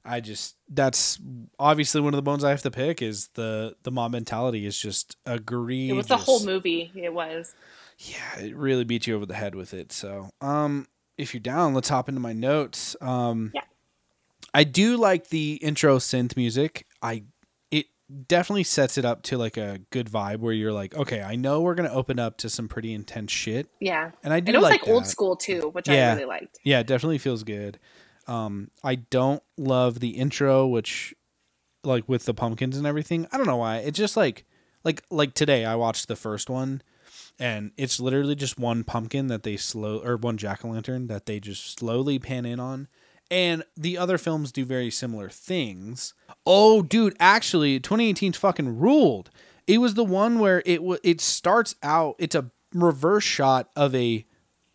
[0.07, 1.19] I just that's
[1.59, 4.79] obviously one of the bones I have to pick is the the mob mentality is
[4.79, 5.91] just agreed.
[5.91, 6.93] It was the whole movie.
[6.95, 7.55] It was.
[7.99, 9.93] Yeah, it really beat you over the head with it.
[9.93, 12.97] So, um, if you're down, let's hop into my notes.
[13.01, 13.63] Um, Yeah.
[14.53, 16.87] I do like the intro synth music.
[17.03, 17.25] I
[17.71, 17.87] it
[18.29, 21.61] definitely sets it up to like a good vibe where you're like, okay, I know
[21.61, 24.13] we're gonna open up to some pretty intense shit, Yeah.
[24.23, 26.11] and I do And it was like, like, old school too, which Yeah.
[26.11, 26.59] I really liked.
[26.63, 27.79] Yeah, it definitely feels good.
[28.29, 31.15] Um, I don't love the intro, which
[31.83, 33.27] like with the pumpkins and everything.
[33.33, 33.79] I don't know why.
[33.79, 34.45] It's just like
[34.85, 36.81] like like today I watched the first one
[37.39, 41.79] and it's literally just one pumpkin that they slow or one jack-o'-lantern that they just
[41.79, 42.89] slowly pan in on.
[43.31, 46.15] And the other films do very similar things.
[46.47, 49.31] Oh, dude, actually 2018's fucking ruled.
[49.67, 53.95] It was the one where it w- it starts out it's a reverse shot of
[53.95, 54.27] a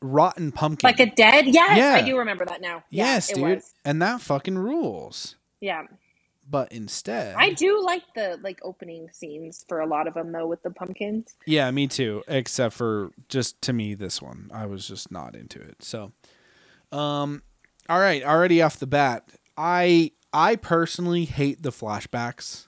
[0.01, 0.87] rotten pumpkin.
[0.87, 1.45] Like a dead?
[1.47, 1.93] Yes, Yeah.
[1.93, 2.83] I do remember that now.
[2.89, 3.43] Yeah, Yes, it dude.
[3.57, 3.73] was.
[3.85, 5.35] And that fucking rules.
[5.61, 5.83] Yeah.
[6.49, 10.47] But instead, I do like the like opening scenes for a lot of them though
[10.47, 11.35] with the pumpkins.
[11.45, 12.23] yeah, me too.
[12.27, 15.83] Except for just to me, this one, I was just not into it.
[15.83, 16.11] So,
[16.91, 17.43] um,
[17.89, 22.67] all right, already off the bat, I I personally hate the flashbacks.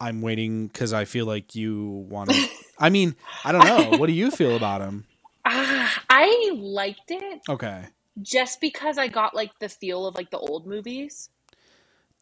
[0.00, 2.48] I'm waiting because I feel like you want to.
[2.78, 3.96] I mean, I don't know.
[3.98, 5.06] What do you feel about them?
[5.44, 7.84] Ah, I liked it Okay,
[8.22, 11.30] just because I got like the feel of like the old movies.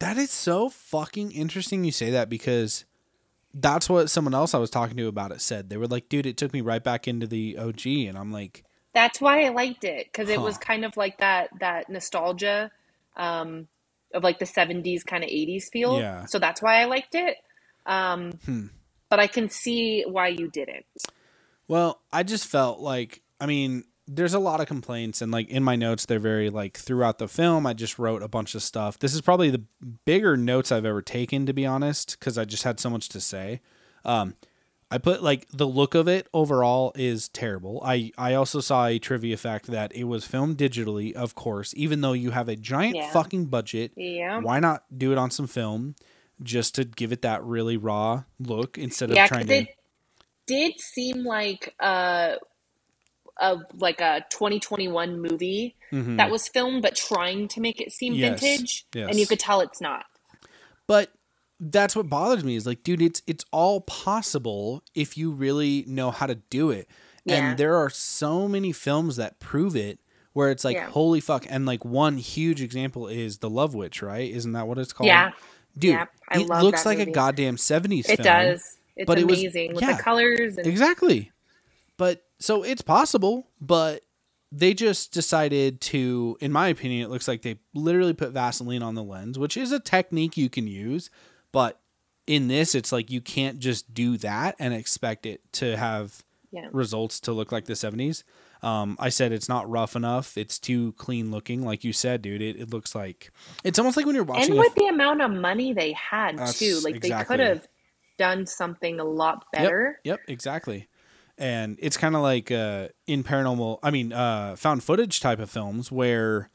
[0.01, 1.83] That is so fucking interesting.
[1.83, 2.85] You say that because
[3.53, 5.69] that's what someone else I was talking to about it said.
[5.69, 8.63] They were like, "Dude, it took me right back into the OG," and I'm like.
[8.93, 12.71] That's why I liked it because it was kind of like that that nostalgia
[13.15, 13.67] um,
[14.13, 15.99] of like the '70s kind of '80s feel.
[15.99, 16.25] Yeah.
[16.25, 17.37] So that's why I liked it.
[17.85, 18.67] Um, Hmm.
[19.09, 20.85] But I can see why you didn't.
[21.67, 25.63] Well, I just felt like I mean, there's a lot of complaints and like in
[25.63, 28.99] my notes they're very like throughout the film I just wrote a bunch of stuff.
[28.99, 29.63] This is probably the
[30.05, 33.21] bigger notes I've ever taken to be honest cuz I just had so much to
[33.21, 33.61] say.
[34.05, 34.35] Um
[34.91, 37.81] I put like the look of it overall is terrible.
[37.85, 42.01] I I also saw a trivia fact that it was filmed digitally, of course, even
[42.01, 43.11] though you have a giant Yeah.
[43.11, 43.93] fucking budget.
[43.95, 44.39] Yeah.
[44.39, 45.95] Why not do it on some film
[46.43, 49.67] just to give it that really raw look instead of trying because to it
[50.47, 52.35] did seem like uh,
[53.41, 56.17] a like a 2021 movie Mhm.
[56.17, 59.09] that was filmed, but trying to make it seem Yes, vintage, yes.
[59.09, 60.05] and you could tell it's not.
[60.87, 61.11] But
[61.59, 66.11] that's what bothers me is like, dude, it's it's all possible if you really know
[66.11, 66.87] how to do it.
[67.25, 67.35] Yeah.
[67.49, 69.99] And there are so many films that prove it
[70.33, 70.89] where it's like, Yeah.
[70.89, 71.45] holy fuck.
[71.49, 74.31] And like one huge example is The Love Witch, right?
[74.31, 75.07] Isn't that what it's called?
[75.07, 75.31] Yeah.
[75.77, 78.23] Dude, Yeah, it looks like a goddamn 70s It film.
[78.25, 78.77] does.
[78.95, 81.31] It's but it was- amazing with the colors and Exactly.
[81.97, 84.03] But so it's possible, but
[84.51, 88.95] they just decided to, in my opinion, it looks like they literally put Vaseline on
[88.95, 91.09] the lens, which is a technique you can use.
[91.51, 91.79] But
[92.27, 96.67] in this, it's like you can't just do that and expect it to have yeah.
[96.71, 98.23] results to look like the 70s.
[98.61, 100.37] Um, I said it's not rough enough.
[100.37, 101.63] It's too clean looking.
[101.63, 103.31] Like you said, dude, it, it looks like
[103.63, 106.59] it's almost like when you're watching And with the amount of money they had That's
[106.59, 107.37] too, like exactly.
[107.37, 107.67] they could have
[108.19, 109.99] done something a lot better.
[110.03, 110.87] Yep, yep exactly.
[111.37, 115.49] And it's kind of like uh, in paranormal, I mean, uh, found footage type of
[115.49, 116.49] films where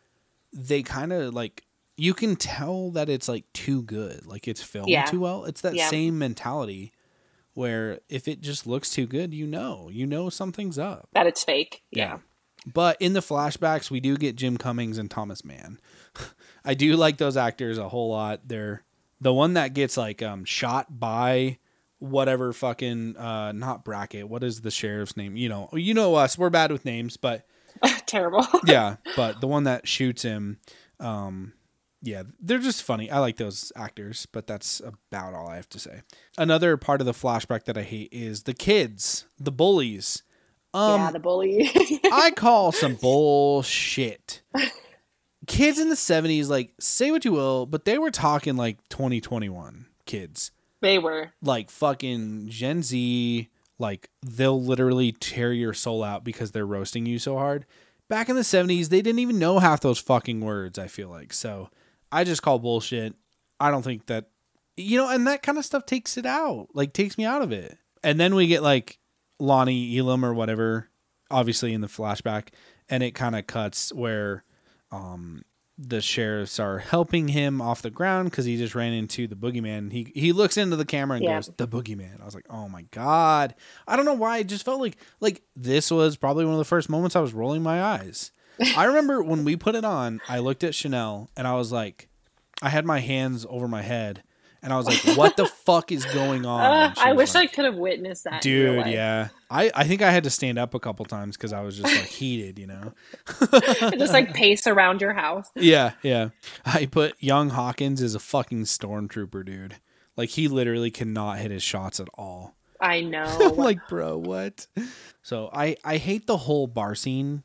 [0.52, 1.64] they kind of like
[1.96, 5.04] you can tell that it's like too good, like it's filmed Yeah.
[5.06, 5.44] too well.
[5.44, 5.88] It's that Yeah.
[5.88, 6.92] same mentality
[7.54, 11.08] where if it just looks too good, you know, you know something's up.
[11.14, 11.82] That it's fake.
[11.90, 12.18] Yeah.
[12.66, 15.80] But in the flashbacks, we do get Jim Cummings and Thomas Mann.
[16.64, 18.40] I do like those actors a whole lot.
[18.46, 18.82] They're
[19.20, 21.58] the one that gets like um shot by
[21.98, 24.28] whatever fucking uh not Brackett.
[24.28, 25.36] What is the sheriff's name?
[25.36, 26.36] You know, you know us.
[26.36, 27.46] We're bad with names, but
[28.06, 28.46] Terrible.
[28.66, 30.58] yeah, but the one that shoots him,
[31.00, 31.52] um,
[32.02, 33.10] yeah, they're just funny.
[33.10, 36.02] I like those actors, but that's about all I have to say.
[36.38, 40.22] Another part of the flashback that I hate is the kids, the bullies.
[40.74, 41.70] Um, yeah, the bully.
[42.12, 44.42] I call some bullshit.
[45.46, 49.86] Kids in the 70s, like, say what you will, but they were talking like 2021
[50.04, 50.50] kids.
[50.80, 51.32] They were.
[51.42, 57.18] Like fucking Gen Z, like, they'll literally tear your soul out because they're roasting you
[57.18, 57.66] so hard.
[58.08, 61.32] Back in the 70s, they didn't even know half those fucking words, I feel like.
[61.32, 61.70] So
[62.10, 63.14] I just call bullshit.
[63.58, 64.26] I don't think that,
[64.76, 67.52] you know, and that kind of stuff takes it out, like, takes me out of
[67.52, 67.76] it.
[68.02, 68.98] And then we get like
[69.40, 70.88] Lonnie Elam or whatever,
[71.30, 72.48] obviously in the flashback,
[72.88, 74.44] and it kind of cuts where
[74.92, 75.42] um,
[75.78, 79.92] the sheriffs are helping him off the ground because he just ran into the boogeyman.
[79.92, 81.36] He he looks into the camera and Yeah.
[81.36, 83.54] goes, "The boogeyman." I was like, "Oh my god!"
[83.86, 84.38] I don't know why.
[84.38, 87.34] It just felt like like this was probably one of the first moments I was
[87.34, 88.30] rolling my eyes.
[88.74, 92.08] I remember when we put it on, I looked at Chanel and I was like,
[92.62, 94.22] I had my hands over my head
[94.66, 96.60] and I was like, what the fuck is going on?
[96.60, 98.42] Uh, I wish like, I could have witnessed that.
[98.42, 99.28] Dude, yeah.
[99.48, 101.94] I, I think I had to stand up a couple times because I was just
[101.94, 102.92] like heated, you know?
[103.96, 105.48] Just like pace around your house.
[105.54, 106.30] Yeah, yeah.
[106.64, 109.76] I put Young Hawkins as a fucking stormtrooper, dude.
[110.16, 112.56] Like he literally cannot hit his shots at all.
[112.80, 113.52] I know.
[113.56, 114.66] Like, bro, what?
[115.22, 117.44] So I I hate the whole bar scene.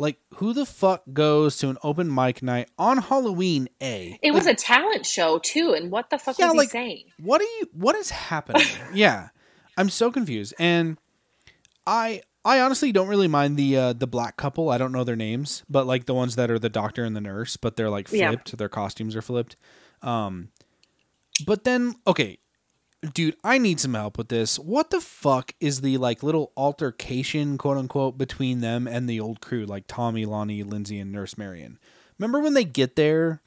[0.00, 3.68] Like, who the fuck goes to an open mic night on Halloween?
[3.82, 4.16] A.
[4.22, 7.04] it was a talent show too, and what the fuck Yeah, was like- he saying?
[7.20, 7.68] What are you?
[7.72, 8.62] What is happening?
[8.94, 9.30] yeah,
[9.76, 10.54] I'm so confused.
[10.58, 10.98] And
[11.86, 14.70] I I honestly don't really mind the uh, the black couple.
[14.70, 17.20] I don't know their names, but like the ones that are the doctor and the
[17.20, 18.28] nurse, but they're like Yeah.
[18.30, 18.56] flipped.
[18.56, 19.56] Their costumes are flipped.
[20.02, 20.50] Um,
[21.44, 22.38] but then okay,
[23.14, 24.58] dude, I need some help with this.
[24.58, 29.40] What the fuck is the like little altercation, quote unquote, between them and the old
[29.40, 31.78] crew, like Tommy, Lonnie, Lindsay, and Nurse Marion?
[32.18, 33.40] Remember when they get there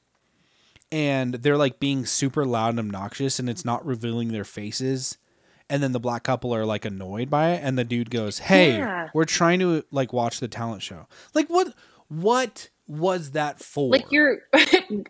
[0.92, 5.18] and they're like being super loud and obnoxious and it's not revealing their faces?
[5.70, 8.78] And then the black couple are like annoyed by it, and the dude goes, "Hey,
[8.80, 9.08] Yeah.
[9.14, 11.74] we're trying to like watch the talent show." Like, what?
[12.10, 13.90] What was that for?
[13.90, 14.40] Like you're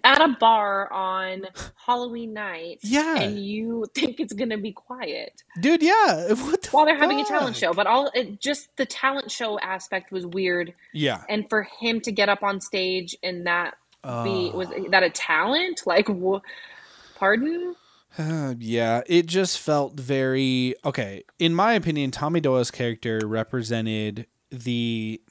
[0.04, 1.44] at a bar on
[1.86, 3.18] Halloween night, Yeah.
[3.20, 5.82] and you think it's gonna be quiet dude.
[5.82, 7.74] Yeah, what the while they're having a talent show.
[7.74, 12.12] But all it, just the talent show aspect was weird, Yeah, and for him to
[12.12, 14.52] get up on stage and that be Oh.
[14.56, 15.82] was that a talent?
[15.86, 16.42] Like, wh-
[17.16, 17.76] pardon?
[18.18, 21.24] Uh, yeah, it just felt very okay.
[21.40, 25.22] In my opinion, Tommy Doyle's character represented the,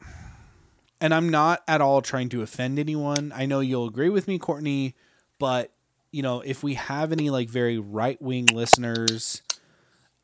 [1.01, 3.33] and I'm not at all trying to offend anyone.
[3.35, 4.95] I know you'll agree with me, Courtney,
[5.39, 5.73] but
[6.13, 9.43] you know, if we have any like very right wing listeners,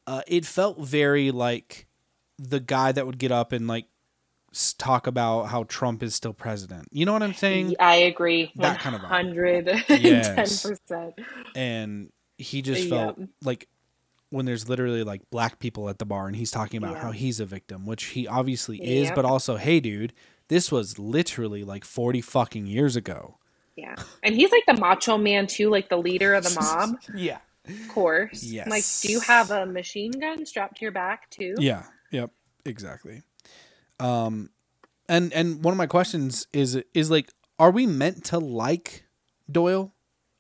[0.07, 1.87] uh, it felt very like
[2.39, 3.87] the guy that would get up and like
[4.79, 6.89] talk about how Trump is still president.
[6.91, 7.75] You know what I'm saying?
[7.79, 8.53] I agree.
[8.57, 11.15] That kind of hundred and ten percent.
[11.55, 12.91] and he just Yeah.
[12.91, 13.69] felt like
[14.31, 17.03] when there's literally like black people at the bar and he's talking about Yeah.
[17.03, 20.13] how he's a victim, which he obviously is, but also, hey, dude,
[20.49, 23.39] this was literally like 40 fucking years ago.
[23.77, 26.97] Yeah, and he's like the macho man too, like the leader of the mob.
[27.15, 27.39] Yeah.
[27.69, 28.45] Of course.
[28.45, 28.69] Yes.
[28.69, 31.57] Like, do you have a machine gun strapped to your back too?
[31.59, 31.83] Yeah.
[32.13, 32.31] Yep.
[32.65, 33.23] Exactly.
[33.99, 34.51] Um,
[35.09, 39.05] and and one of my questions is is like, are we meant to like
[39.51, 39.93] Doyle?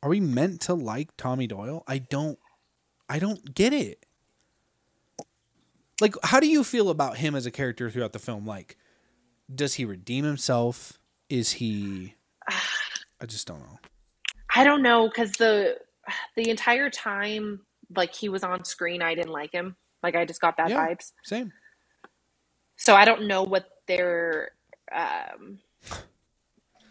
[0.02, 1.82] Are we meant to like Tommy Doyle?
[1.86, 2.38] I don't,
[3.08, 4.04] I don't get it.
[6.00, 8.46] Like, how do you feel about him as a character throughout the film?
[8.46, 8.76] Like,
[9.52, 10.98] does he redeem himself?
[11.28, 12.14] Is he?
[13.20, 13.78] I just don't know.
[14.54, 15.78] I don't know because the
[16.36, 17.60] the entire time,
[17.94, 19.76] like he was on screen, I didn't like him.
[20.02, 20.86] Like I just got bad Yeah.
[20.86, 21.12] vibes.
[21.24, 21.52] Same.
[22.76, 24.50] So I don't know what their
[24.92, 25.58] um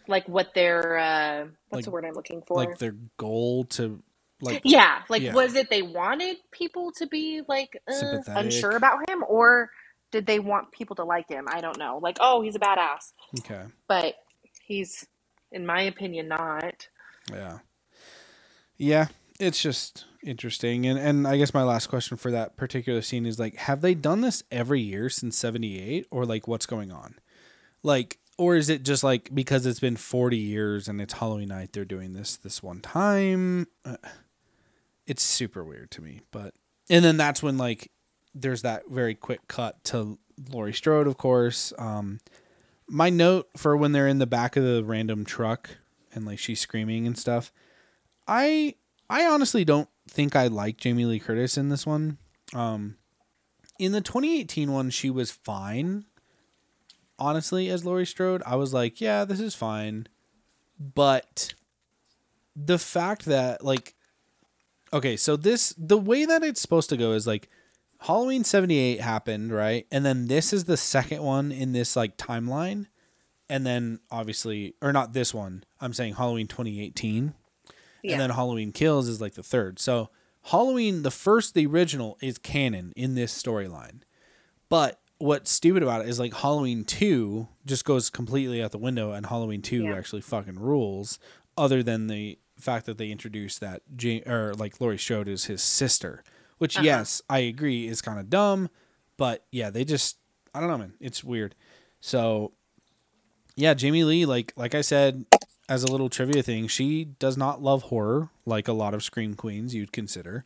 [0.07, 2.57] like what their uh what's Like- the word I'm looking for?
[2.57, 4.01] Like their goal to
[4.41, 5.33] like yeah, like Yeah.
[5.33, 9.71] was it they wanted people to be like uh, unsure about him or
[10.11, 11.45] did they want people to like him?
[11.49, 11.99] I don't know.
[12.01, 13.13] Like, oh, he's a badass.
[13.39, 13.63] okay.
[13.87, 14.15] But
[14.63, 15.05] he's
[15.51, 16.87] in my opinion not.
[17.31, 17.59] Yeah.
[18.77, 19.07] Yeah,
[19.39, 20.85] it's just interesting.
[20.85, 23.93] And and I guess my last question for that particular scene is like have they
[23.93, 27.15] done this every year since 78 or like what's going on?
[27.83, 31.71] Like or is it just like because it's been 40 years and it's Halloween night
[31.71, 33.67] they're doing this this one time?
[33.85, 33.97] Uh,
[35.07, 36.53] it's super weird to me, but
[36.89, 37.91] and then that's when like
[38.35, 40.19] there's that very quick cut to
[40.49, 41.73] Laurie Strode, of course.
[41.77, 42.19] Um
[42.87, 45.69] my note for when they're in the back of the random truck
[46.13, 47.51] and like she's screaming and stuff.
[48.27, 48.75] I
[49.09, 52.17] I honestly don't think I like Jamie Lee Curtis in this one.
[52.53, 52.97] Um
[53.79, 56.05] in the 2018 one she was fine.
[57.17, 60.07] Honestly, as Laurie Strode, I was like, yeah, this is fine.
[60.77, 61.53] But
[62.55, 63.95] the fact that like
[64.93, 67.49] okay, so this the way that it's supposed to go is like
[68.01, 69.87] Halloween 78 happened, right?
[69.91, 72.87] And then this is the second one in this like timeline.
[73.49, 75.63] And then obviously or not this one.
[75.79, 77.33] I'm saying Halloween 2018
[78.03, 78.13] Yeah.
[78.13, 79.79] and then Halloween Kills is like the third.
[79.79, 80.09] So
[80.45, 84.01] Halloween, the first, the original, is canon in this storyline.
[84.69, 89.11] But what's stupid about it is like Halloween two just goes completely out the window,
[89.11, 89.95] and Halloween two Yeah.
[89.97, 91.17] actually fucking rules.
[91.57, 95.63] Other than the fact that they introduced that Jane or like Laurie Strode is his
[95.63, 96.23] sister,
[96.57, 96.85] which Uh-huh.
[96.85, 98.69] yes, I agree is kind of dumb,
[99.17, 100.17] but yeah, they just
[100.53, 101.55] I don't know, man, it's weird.
[101.99, 102.53] So
[103.55, 105.25] yeah, Jamie Lee, like like I said,
[105.67, 109.33] as a little trivia thing, she does not love horror like a lot of scream
[109.35, 110.45] queens you'd consider.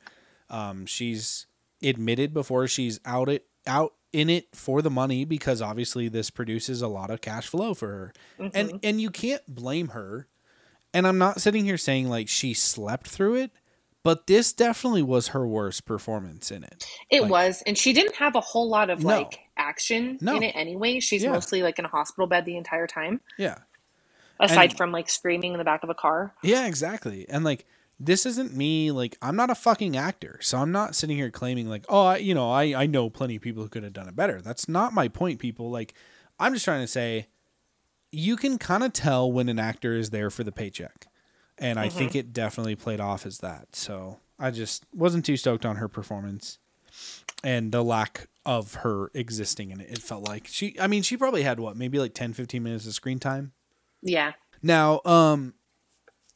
[0.49, 1.45] Um, she's
[1.83, 6.81] admitted before she's out it out in it for the money because obviously this produces
[6.81, 8.13] a lot of cash flow for her.
[8.53, 10.27] And and you can't blame her.
[10.93, 13.51] And I'm not sitting here saying like she slept through it,
[14.03, 16.85] but this definitely was her worst performance in it.
[17.09, 19.07] It Like- was, and she didn't have a whole lot of No.
[19.21, 20.35] like action No.
[20.37, 20.99] in it anyway.
[20.99, 21.31] She's Yeah.
[21.31, 23.57] mostly like in a hospital bed the entire time, Yeah.
[24.39, 26.33] aside And- from like screaming in the back of a car.
[26.41, 27.27] Yeah, exactly.
[27.29, 27.65] And like
[28.01, 30.39] this isn't me like I'm not a fucking actor.
[30.41, 33.35] So I'm not sitting here claiming like, "Oh, I, you know, I I know plenty
[33.35, 35.69] of people who could have done it better." That's not my point, people.
[35.69, 35.93] Like
[36.39, 37.27] I'm just trying to say
[38.11, 41.07] you can kind of tell when an actor is there for the paycheck.
[41.59, 43.75] And I think it definitely played off as that.
[43.75, 46.57] So I just wasn't too stoked on her performance
[47.43, 49.89] and the lack of her existing in it.
[49.89, 52.87] It felt like she I mean, she probably had what, maybe like 10 15 minutes
[52.87, 53.51] of screen time.
[54.01, 54.31] Yeah,
[54.61, 55.53] Now, um,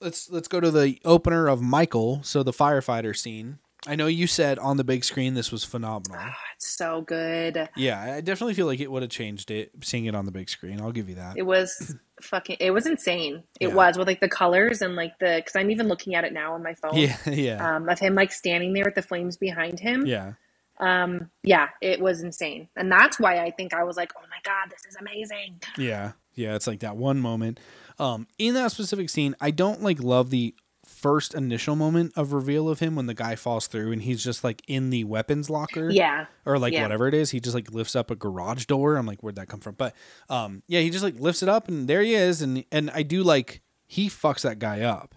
[0.01, 2.21] let's let's go to the opener of Michael.
[2.24, 3.59] So the firefighter scene.
[3.88, 6.17] I know you said on the big screen this was phenomenal.
[6.55, 7.69] it's so good.
[7.75, 10.49] Yeah, I definitely feel like it would have changed it seeing it on the big
[10.49, 10.79] screen.
[10.81, 11.38] I'll give you that.
[11.38, 12.57] It was fucking.
[12.59, 13.43] It was insane.
[13.59, 13.73] It Yeah.
[13.75, 16.53] was with like the colors and like the because I'm even looking at it now
[16.53, 16.95] on my phone.
[16.97, 20.05] Yeah, yeah, Um, of him like standing there with the flames behind him.
[20.05, 20.34] yeah,
[20.79, 24.38] Um, yeah, it was insane, and that's why I think I was like, oh my
[24.45, 25.59] god, this is amazing.
[25.77, 26.55] yeah, yeah.
[26.55, 27.59] It's like that one moment.
[27.99, 30.55] Um, in that specific scene, I don't like love the
[31.04, 34.41] first initial moment of reveal of him when the guy falls through and he's just
[34.43, 35.89] like in the weapons locker.
[35.89, 36.84] Yeah, or like Yeah.
[36.84, 39.47] whatever it is he just like lifts up a garage door i'm like where'd that
[39.49, 39.93] come from but
[40.30, 43.04] um yeah he just like lifts it up and there he is and and i
[43.04, 45.14] do like he fucks that guy up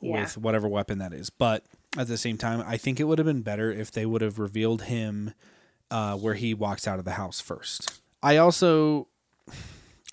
[0.00, 0.22] Yeah.
[0.22, 1.64] with whatever weapon that is but
[1.96, 4.38] at the same time i think it would have been better if they would have
[4.40, 5.32] revealed him
[5.90, 9.06] uh where he walks out of the house first i also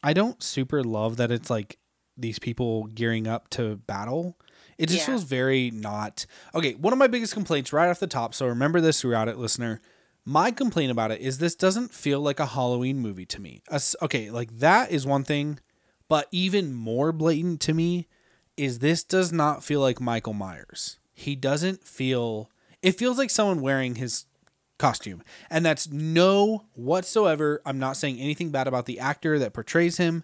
[0.04, 1.78] i don't super love that it's like
[2.18, 4.38] these people gearing up to battle
[4.82, 5.05] it just Yeah.
[5.07, 6.25] feels very not
[6.55, 9.38] okay one of my biggest complaints right off the top so remember this throughout it
[9.38, 9.79] listener.
[10.23, 13.63] My complaint about it is this doesn't feel like a halloween movie to me.
[14.01, 15.59] Okay like that is one thing
[16.07, 18.07] but even more blatant to me
[18.57, 20.99] is this does not feel like michael myers.
[21.13, 22.49] He doesn't feel
[22.82, 24.25] it feels like someone wearing his
[24.77, 27.61] costume and that's no whatsoever.
[27.65, 30.23] I'm not saying anything bad about the actor that portrays him.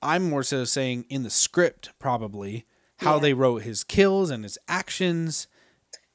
[0.00, 2.66] I'm more so saying in the script probably
[3.02, 3.20] how Yeah.
[3.20, 5.46] they wrote his kills and his actions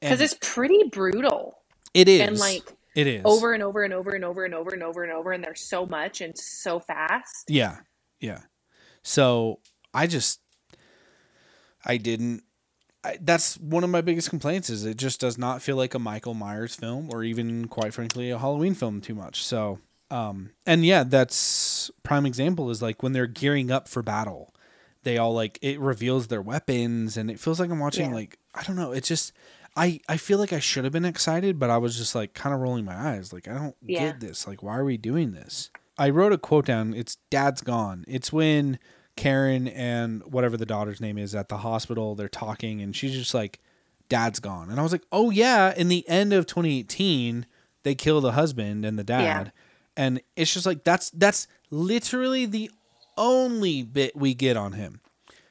[0.02, 1.58] because it's pretty brutal
[1.94, 2.64] it is and like
[2.96, 5.32] it is over and over and over and over and over and over and over,
[5.32, 7.46] and there's so much and so fast.
[7.48, 7.78] Yeah.
[8.20, 8.42] Yeah.
[9.04, 9.60] So
[9.94, 10.40] I just
[11.86, 12.44] I didn't
[13.04, 16.00] I, that's one of my biggest complaints is it just does not feel like a
[16.00, 19.44] Michael Myers film or even quite frankly a Halloween film too much.
[19.44, 19.80] So
[20.10, 24.54] um and yeah, that's prime example is like when they're gearing up for battle.
[25.08, 28.16] They all like it reveals their weapons and it feels like I'm watching Yeah.
[28.16, 29.32] like I don't know, it's just
[29.76, 32.54] I, I feel like I should have been excited, but I was just like kind
[32.54, 33.32] of rolling my eyes.
[33.32, 34.00] Like, I don't Yeah.
[34.08, 34.48] get this.
[34.48, 35.70] Like, why are we doing this?
[36.00, 36.94] I wrote a quote down.
[36.96, 38.04] It's Dad's Gone.
[38.08, 38.80] It's when
[39.16, 43.34] Karen and whatever the daughter's name is at the hospital, they're talking, and she's just
[43.36, 43.60] like,
[44.10, 44.70] Dad's gone.
[44.72, 45.74] And I was like, oh, yeah.
[45.78, 47.46] In the end of 2018,
[47.84, 49.22] they kill the husband and the dad.
[49.22, 49.52] Yeah.
[49.96, 52.72] And it's just like, that's that's literally the
[53.18, 55.02] only bit we get on him.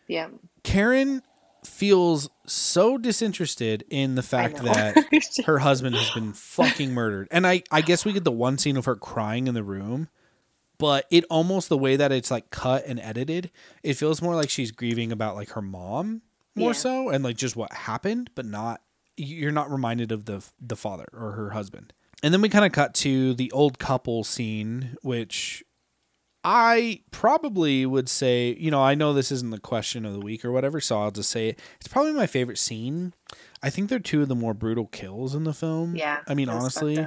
[0.08, 0.28] Yeah,
[0.62, 1.22] Karen
[1.64, 4.96] feels so disinterested in the fact that
[5.46, 7.26] her husband has been fucking murdered.
[7.32, 10.08] And I, I guess we get the one scene of her crying in the room,
[10.78, 13.50] but it almost the way that it's like cut and edited,
[13.82, 16.22] it feels more like she's grieving about like her mom
[16.54, 16.74] more Yeah.
[16.74, 18.80] so and like just what happened, but not
[19.16, 21.92] you're not reminded of the the father or her husband.
[22.22, 25.64] And then we kind of cut to the old couple scene, which
[26.48, 30.44] I probably would say, you know, I know this isn't the question of the week
[30.44, 31.60] or whatever, so I'll just say it.
[31.80, 33.14] It's probably my favorite scene.
[33.64, 35.96] I think they're two of the more brutal kills in the film.
[35.96, 37.04] Yeah, I mean, honestly,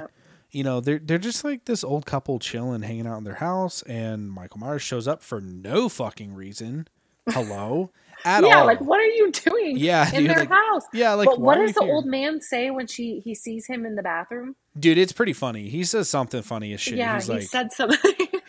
[0.50, 3.80] you know, they're they're just like this old couple chilling, hanging out in their house,
[3.84, 6.86] and Michael Myers shows up for no fucking reason.
[7.30, 7.92] Hello,
[8.26, 8.66] at yeah, all.
[8.66, 9.78] like what are you doing?
[9.78, 10.82] Yeah, in dude, their like, house.
[10.92, 11.94] yeah, like but what does the here?
[11.94, 14.54] old man say when she he sees him in the bathroom?
[14.78, 14.98] dude?
[14.98, 15.70] It's pretty funny.
[15.70, 16.96] He says something funny as shit.
[16.98, 17.98] yeah, He's he like, said something.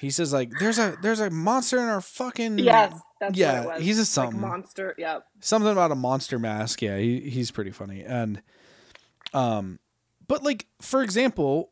[0.02, 3.76] He says like, "There's a there's a monster in our fucking yes, that's yeah." what
[3.76, 3.84] it was.
[3.86, 4.42] He's a Like something.
[4.42, 4.96] monster.
[4.98, 5.26] Yep.
[5.40, 6.82] something about a monster mask.
[6.82, 8.04] Yeah, he, he's pretty funny.
[8.04, 8.42] And
[9.34, 9.80] um
[10.28, 11.72] but like for example,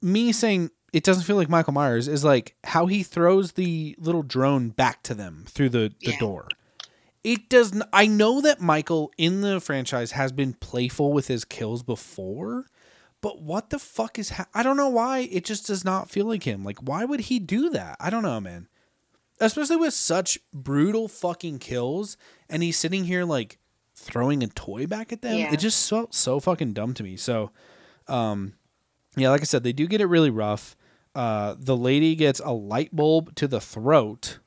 [0.00, 4.22] me saying it doesn't feel like Michael Myers is like how he throws the little
[4.22, 6.18] drone back to them through the, the Yeah.
[6.18, 6.48] door.
[7.24, 11.44] It does not I know that Michael in the franchise has been playful with his
[11.44, 12.66] kills before,
[13.22, 16.26] but what the fuck is ha- I don't know why it just does not feel
[16.26, 16.62] like him.
[16.64, 17.96] Like why would he do that?
[17.98, 18.68] I don't know, man
[19.40, 22.16] especially with such brutal fucking kills
[22.48, 23.58] and he's sitting here like
[23.92, 25.52] throwing a toy back at them Yeah.
[25.52, 27.50] it just felt so fucking dumb to me so
[28.06, 28.52] um
[29.16, 30.76] yeah like i said they do get it really rough
[31.16, 34.38] Uh, the lady gets a light bulb to the throat.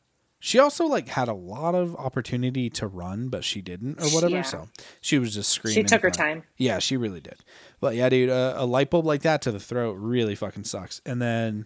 [0.46, 4.36] She also like had a lot of opportunity to run, but she didn't or whatever.
[4.36, 4.42] Yeah.
[4.44, 4.70] So
[5.02, 5.74] she was just screaming.
[5.74, 6.44] She took her time.
[6.56, 7.38] Yeah, she really did.
[7.80, 11.02] But yeah, dude, a, a light bulb like that to the throat really fucking sucks.
[11.04, 11.66] And then,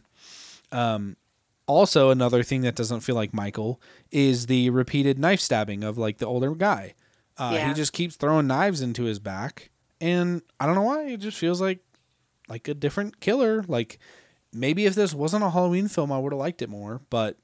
[0.71, 1.17] um,
[1.67, 6.19] also another thing that doesn't feel like Michael is the repeated knife stabbing of like
[6.19, 6.93] the older guy.
[7.37, 7.67] Uh, Yeah.
[7.67, 11.03] He just keeps throwing knives into his back, and I don't know why.
[11.07, 11.79] It just feels like
[12.47, 13.61] like a different killer.
[13.67, 13.99] Like
[14.53, 17.01] maybe if this wasn't a Halloween film, I would have liked it more.
[17.09, 17.35] But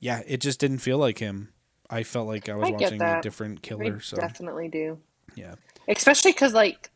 [0.00, 1.50] yeah, it just didn't feel like him.
[1.88, 3.22] I felt like I was I watching a that.
[3.22, 4.00] different I killer.
[4.00, 4.98] So definitely do.
[5.34, 5.54] yeah.
[5.88, 6.90] Especially because, like,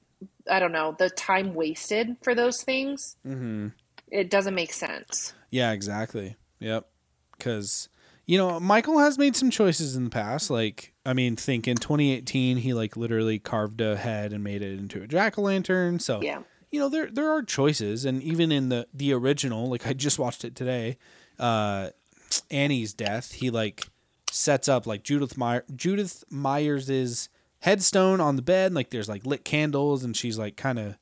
[0.50, 3.68] I don't know, the time wasted for those things, Mm-hmm.
[4.10, 5.34] it doesn't make sense.
[5.50, 6.36] Yeah, exactly.
[6.60, 6.86] Yep.
[7.36, 7.88] Because
[8.26, 10.48] you know Michael has made some choices in the past.
[10.50, 14.78] Like I mean, think in 2018 he like literally carved a head and made it
[14.78, 15.98] into a jack o' lantern.
[15.98, 16.42] So Yeah.
[16.70, 20.18] you know there there are choices, and even in the the original, like I just
[20.18, 20.96] watched it today,
[21.38, 21.90] uh,
[22.50, 23.88] Annie's death, he like
[24.30, 27.28] sets up like Judith Meyer Judith Myers's
[27.60, 28.74] headstone on the bed.
[28.74, 30.96] Like there's like lit candles, and she's like kind of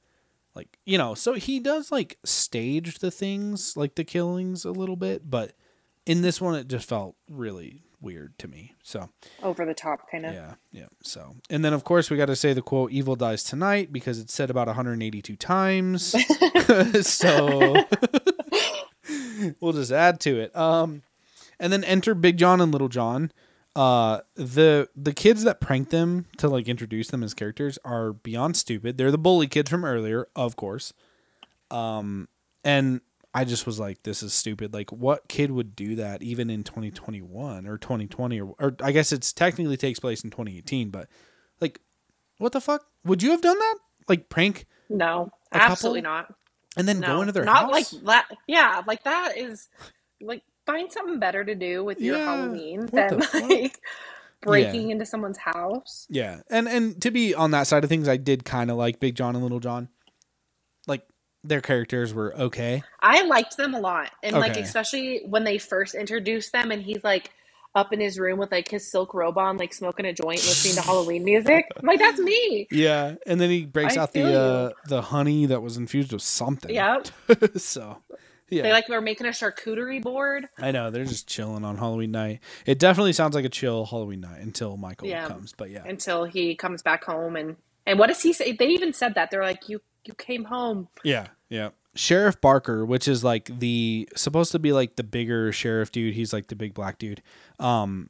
[0.54, 4.96] like you know so he does like stage the things like the killings a little
[4.96, 5.52] bit but
[6.04, 9.08] in this one it just felt really weird to me so
[9.42, 10.34] Over the top, kind of.
[10.34, 13.44] yeah yeah so and then of course we got to say the quote evil dies
[13.44, 16.14] tonight because it's said about 182 times
[17.06, 17.74] so
[19.60, 21.02] we'll just add to it um
[21.62, 23.32] and then enter big john and little john.
[23.74, 28.54] Uh the the kids that prank them to like introduce them as characters are beyond
[28.58, 28.98] stupid.
[28.98, 30.92] They're the bully kids from earlier of course.
[31.70, 32.28] Um
[32.64, 33.00] and
[33.34, 34.74] i just was like this is stupid.
[34.74, 39.10] Like what kid would do that even in 2021 or 2020 or, or i guess
[39.10, 41.08] it's technically takes place in 2018 but
[41.60, 41.80] like
[42.38, 42.84] what the fuck?
[43.04, 43.76] Would you have done that?
[44.08, 45.72] Like prank No, A couple?
[45.72, 46.34] absolutely not.
[46.76, 47.92] and then No, go into their not house?
[47.94, 48.28] like that.
[48.46, 49.68] Yeah, like that is
[50.20, 53.78] like find something better to do with your Yeah, Halloween than like
[54.40, 56.06] breaking into someone's house.
[56.10, 59.00] Yeah, and and to be on that side of things, I did kind of like
[59.00, 59.88] Big John and Little John.
[60.86, 61.06] Like
[61.44, 62.84] their characters were okay.
[63.00, 67.04] I liked them a lot, and like especially when they first introduced them, and he's
[67.04, 67.30] like
[67.74, 70.74] up in his room with like his silk robe on, like smoking a joint, listening
[70.76, 71.66] to Halloween music.
[71.76, 72.68] I'm like that's me.
[72.70, 76.22] Yeah, and then he breaks I out the uh, the honey that was infused with
[76.22, 76.74] something.
[76.74, 77.08] Yep.
[77.56, 77.98] so,
[78.52, 80.48] yeah, They like were making a charcuterie board.
[80.58, 82.40] I know they're just chilling on Halloween night.
[82.66, 85.28] It definitely sounds like a chill Halloween night until Michael Yeah.
[85.28, 85.54] comes.
[85.56, 88.92] But yeah, until he comes back home and and what does he say they even
[88.92, 91.70] said that they're like you you came home Yeah, yeah.
[91.94, 96.14] Sheriff Barker, which is like the supposed to be like the bigger sheriff dude.
[96.14, 97.22] He's like the big black dude.
[97.60, 98.08] Um,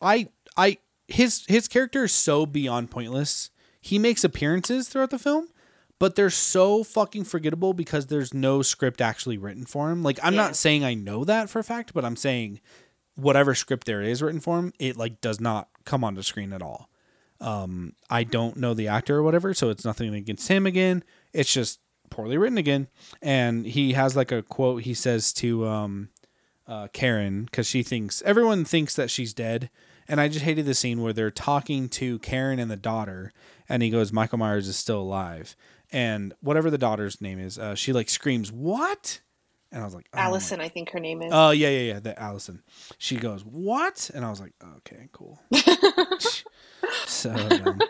[0.00, 0.78] I, I,
[1.08, 3.50] his his character is so beyond pointless.
[3.80, 5.48] He makes appearances throughout the film,
[6.02, 10.02] but they're so fucking forgettable because there's no script actually written for him.
[10.02, 10.40] Like I'm Yeah.
[10.42, 12.60] not saying I know that for a fact, but I'm saying
[13.14, 16.60] whatever script there is written for him, it like does not come onto screen at
[16.60, 16.90] all.
[17.40, 21.04] Um, I don't know the actor or whatever, so it's nothing against him again.
[21.32, 21.78] It's just
[22.10, 22.88] poorly written again.
[23.22, 26.08] And he has like a quote he says to um,
[26.66, 29.70] uh, Karen because she thinks everyone thinks that she's dead.
[30.08, 33.32] And I just hated the scene where they're talking to Karen and the daughter,
[33.68, 35.54] and he goes, "Michael Myers is still alive."
[35.92, 39.20] And whatever the daughter's name is, uh, she like screams, "What?"
[39.70, 41.92] And I was like, oh my allison i think her name is Oh yeah, yeah,
[41.94, 42.00] yeah.
[42.00, 42.62] The Allison.
[42.98, 45.40] She goes, "What?" And I was like, "Okay, cool."
[47.06, 47.80] so dumb.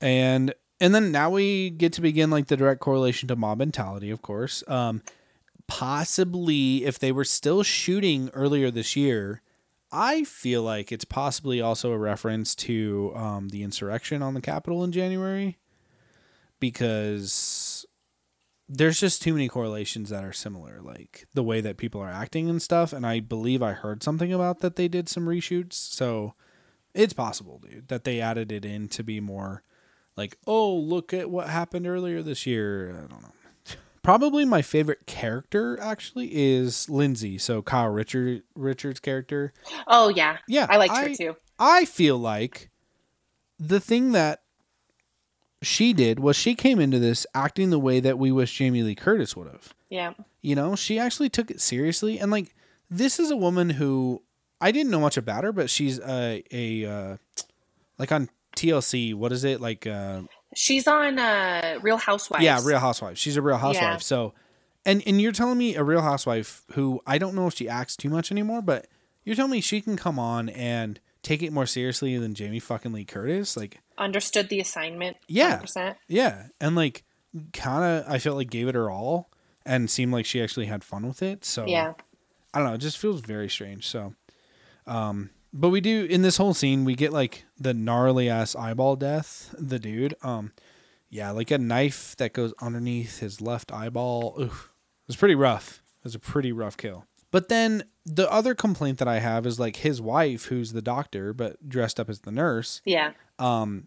[0.00, 4.10] And and then now we get to begin like the direct correlation to mob mentality,
[4.10, 4.64] of course.
[4.66, 5.02] Um,
[5.66, 9.42] possibly if they were still shooting earlier this year,
[9.92, 14.82] I feel like it's possibly also a reference to um, the insurrection on the Capitol
[14.84, 15.58] in January,
[16.60, 17.84] because
[18.68, 22.48] there's just too many correlations that are similar, like the way that people are acting
[22.48, 22.92] and stuff.
[22.92, 26.34] And I believe I heard something about that they did some reshoots, so
[26.94, 29.62] it's possible, dude, that they added it in to be more
[30.16, 32.90] like, oh, look at what happened earlier this year.
[32.90, 33.32] I don't know.
[34.02, 37.36] Probably my favorite character actually is Lindsay.
[37.38, 39.52] So Kyle Richard Richards' character.
[39.86, 42.70] oh yeah Yeah, i liked I- her too I feel like
[43.58, 44.40] the thing that
[45.62, 48.94] she did was she came into this acting the way that we wish Jamie Lee
[48.94, 49.74] Curtis would have.
[49.88, 52.54] yeah You know, she actually took it seriously, and like
[52.90, 54.22] this is a woman who
[54.60, 57.16] I didn't know much about her, but she's a a uh,
[57.98, 59.14] like on TLC.
[59.14, 59.86] What is it like?
[59.86, 60.22] Uh,
[60.54, 63.16] she's on uh real housewives yeah, Real Housewife.
[63.16, 63.82] She's a Real Housewife.
[63.82, 63.96] Yeah.
[63.98, 64.34] So,
[64.84, 67.96] and and you're telling me a Real Housewife who I don't know if she acts
[67.96, 68.86] too much anymore, but
[69.24, 72.92] you're telling me she can come on and take it more seriously than Jamie fucking
[72.92, 73.80] Lee Curtis, like.
[73.98, 75.58] understood the assignment Yeah.
[75.60, 75.96] 100%.
[76.08, 77.04] Yeah, and like
[77.52, 79.30] kind of I felt like gave it her all.
[79.66, 81.44] and seemed like she actually had fun with it.
[81.44, 81.92] So Yeah.
[82.54, 82.74] I don't know.
[82.74, 83.86] It just feels very strange.
[83.86, 84.14] So,
[84.86, 88.96] um, but we do in this whole scene we get like the gnarly ass eyeball
[88.96, 89.54] death.
[89.58, 90.52] The dude, um,
[91.08, 94.36] yeah, like a knife that goes underneath his left eyeball.
[94.40, 94.70] Oof,
[95.04, 95.82] it was pretty rough.
[95.98, 97.04] It was a pretty rough kill.
[97.30, 101.32] But then the other complaint that I have is like his wife, who's the doctor
[101.32, 102.80] but dressed up as the nurse.
[102.84, 103.12] Yeah.
[103.38, 103.86] Um,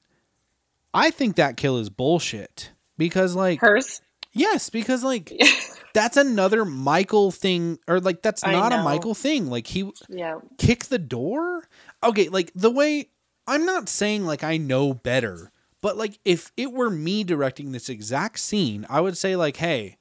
[0.94, 4.02] I think that kill is bullshit because like Hers.
[4.32, 5.32] Yes, because like
[5.94, 8.82] that's another Michael thing, or like that's I not a.
[8.84, 9.50] Michael thing.
[9.50, 10.40] Like he Yeah.
[10.58, 11.68] kick the door.
[12.04, 13.10] Okay, like the way
[13.48, 17.90] I'm not saying like I know better, but like if it were me directing this
[17.90, 19.98] exact scene, I would say like, hey,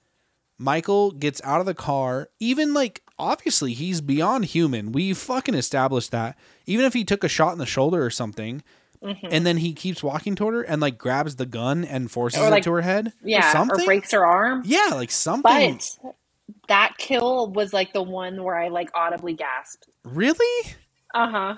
[0.59, 2.29] Michael gets out of the car.
[2.39, 4.93] Even like obviously he's beyond human.
[4.93, 6.37] We fucking established that.
[6.67, 8.63] Even if he took a shot in the shoulder or something.
[9.03, 9.27] Mm-hmm.
[9.31, 12.61] And then he keeps walking toward her and like grabs the gun and forces like-
[12.61, 13.13] it to her head.
[13.25, 13.53] Yeah.
[13.69, 14.63] or Or, breaks her arm.
[14.65, 15.81] Yeah, like something.
[16.03, 16.15] But
[16.69, 19.89] that kill was like the one where I like audibly gasped.
[20.05, 20.71] Really?
[21.15, 21.55] Uh huh.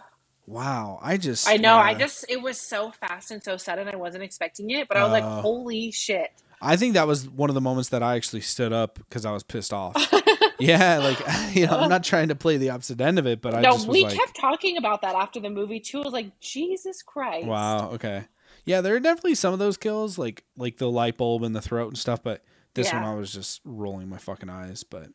[0.46, 0.98] Wow.
[1.02, 1.48] I just.
[1.48, 1.76] I know.
[1.76, 3.88] I just it was so fast and so sudden.
[3.88, 5.40] I wasn't expecting it, but I was like, Uh.
[5.42, 6.30] "Holy shit!"
[6.64, 9.32] I think that was one of the moments that I actually stood up because I
[9.32, 9.94] was pissed off.
[10.58, 11.20] yeah, like
[11.54, 13.72] you know, I'm not trying to play the opposite end of it, but I no,
[13.72, 16.00] just was we like, kept talking about that after the movie too.
[16.00, 18.24] I was like, "Jesus Christ!" wow, okay,
[18.64, 21.62] yeah, there are definitely some of those kills, like like the light bulb in the
[21.62, 22.42] throat and stuff, but
[22.74, 23.02] this Yeah.
[23.02, 24.82] one I was just rolling my fucking eyes.
[24.84, 25.08] But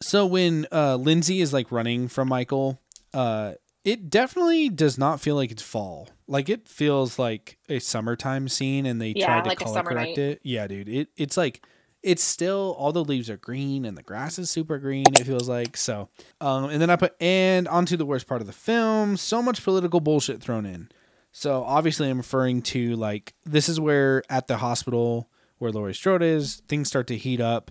[0.00, 2.80] so when uh, Lindsay is like running from Michael,
[3.12, 3.54] uh,
[3.84, 6.08] it definitely does not feel like it's fall.
[6.26, 10.16] Like it feels like a summertime scene, and they Yeah, tried to like color correct
[10.16, 10.18] night.
[10.18, 10.40] it.
[10.42, 11.64] Yeah, dude, it it's like
[12.02, 15.14] it's still all the leaves are green and the grass is super green.
[15.14, 16.08] It feels like so.
[16.40, 19.16] Um, and then I put and onto the worst part of the film.
[19.16, 20.90] So much political bullshit thrown in.
[21.32, 25.28] So obviously, I'm referring to like this is where at the hospital
[25.58, 27.70] where Laurie Strode is, things start to heat up.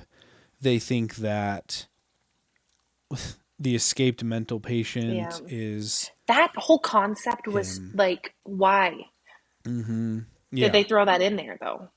[0.62, 1.88] They think that
[3.64, 5.32] the escaped mental patient Yeah.
[5.48, 7.92] is That whole concept was Him.
[7.96, 8.98] like, why
[9.66, 10.22] yeah,
[10.54, 11.90] did they throw that in there though?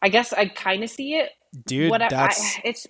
[0.00, 1.30] I guess I kind of see it.
[1.66, 1.90] dude.
[1.90, 2.86] what that's I, it's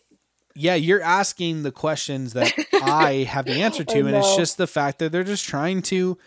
[0.54, 0.74] yeah.
[0.74, 2.52] You're asking the questions that
[2.82, 6.18] I have the answer to, and it's just the fact that they're just trying to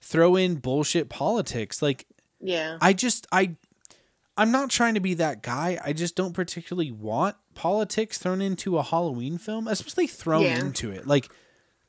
[0.00, 1.82] throw in bullshit politics.
[1.82, 2.06] Like
[2.40, 2.78] yeah.
[2.80, 3.56] I just I
[4.36, 5.78] I'm not trying to be that guy.
[5.84, 10.58] I just don't particularly want politics thrown into a Halloween film, especially thrown Yeah.
[10.58, 11.06] into it.
[11.06, 11.28] Like,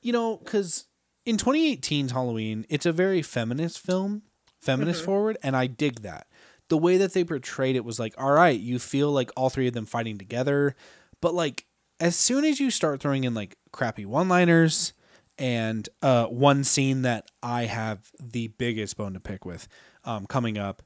[0.02, 0.86] you know, cuz
[1.26, 4.22] in 2018's Halloween, it's a very feminist film,
[4.62, 6.28] feminist forward, and I dig that.
[6.70, 9.68] The way that they portrayed it was like, all right, you feel like all three
[9.68, 10.76] of them fighting together,
[11.22, 11.66] but like
[12.00, 14.94] as soon as you start throwing in like crappy one-liners
[15.40, 19.68] and uh, one scene that I have the biggest bone to pick with
[20.06, 20.82] um, coming up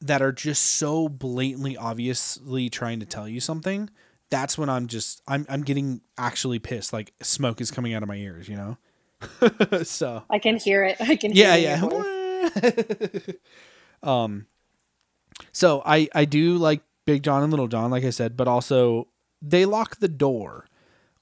[0.00, 3.88] that are just so blatantly obviously trying to tell you something
[4.30, 6.92] that's when i'm just i'm i'm getting actually pissed.
[6.92, 8.76] Like smoke is coming out of my ears you know?
[9.84, 10.22] So.
[10.30, 10.96] I can hear it.
[11.00, 13.22] I can yeah hear it in your voice.
[13.26, 13.32] yeah
[14.24, 14.46] um
[15.52, 19.08] so i i do like big john and little john like i said but also
[19.42, 20.66] they lock the door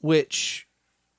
[0.00, 0.68] which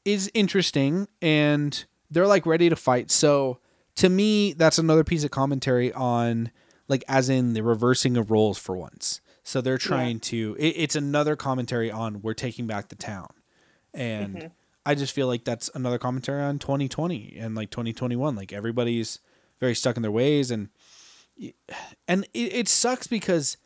[0.05, 3.11] is interesting and they're like ready to fight.
[3.11, 3.59] So
[3.95, 6.51] to me that's another piece of commentary on
[6.89, 9.21] like as in the reversing of roles for once.
[9.43, 13.29] So they're trying to it, it's another commentary on we're taking back the town.
[13.93, 14.47] And mm-hmm.
[14.85, 19.19] i just feel like that's another commentary on 2020 and like 2021 like everybody's
[19.59, 20.69] very stuck in their ways and
[22.07, 23.57] and it, it sucks because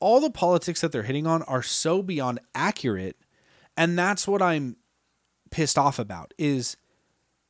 [0.00, 3.16] all the politics that they're hitting on are so beyond accurate.
[3.76, 4.76] And that's what i'm
[5.50, 6.76] pissed off about is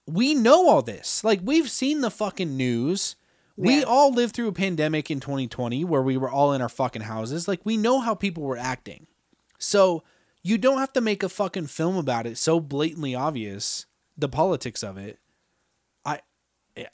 [0.07, 1.25] we know all this.
[1.25, 3.17] Like we've seen the fucking news
[3.57, 7.03] we all lived through a pandemic in 2020 where we were all in our fucking
[7.03, 7.47] houses.
[7.47, 9.07] Like we know how people were acting.
[9.59, 10.03] So
[10.43, 13.87] you don't have to make a fucking film about it so blatantly obvious
[14.17, 15.19] the politics of it.
[16.05, 16.21] I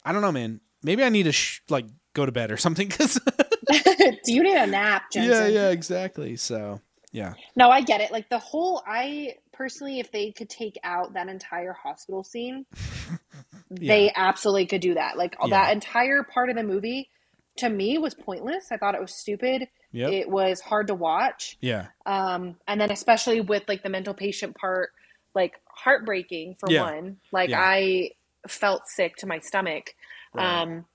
[0.04, 0.60] i don't know man.
[0.82, 4.56] Maybe i need to sh- like go to bed or something cuz Do you need
[4.56, 5.32] a nap, Jensen?
[5.32, 6.36] yeah yeah exactly.
[6.36, 6.80] So
[7.12, 7.34] yeah.
[7.56, 8.12] No, I get it.
[8.12, 12.66] Like the whole, I personally, if they could take out that entire hospital scene,
[13.70, 15.16] they absolutely could do that.
[15.16, 15.48] Like Yeah.
[15.50, 17.10] that entire part of the movie,
[17.58, 18.72] to me, was pointless.
[18.72, 19.68] I thought it was stupid.
[19.92, 20.12] Yep.
[20.12, 21.56] It was hard to watch.
[21.60, 24.90] yeah Um, and then especially with like the mental patient part,
[25.34, 26.82] like heartbreaking for Yeah.
[26.82, 27.18] one.
[27.32, 27.60] Like Yeah.
[27.60, 28.10] I
[28.48, 29.94] felt sick to my stomach.
[30.34, 30.62] Right.
[30.62, 30.86] Um,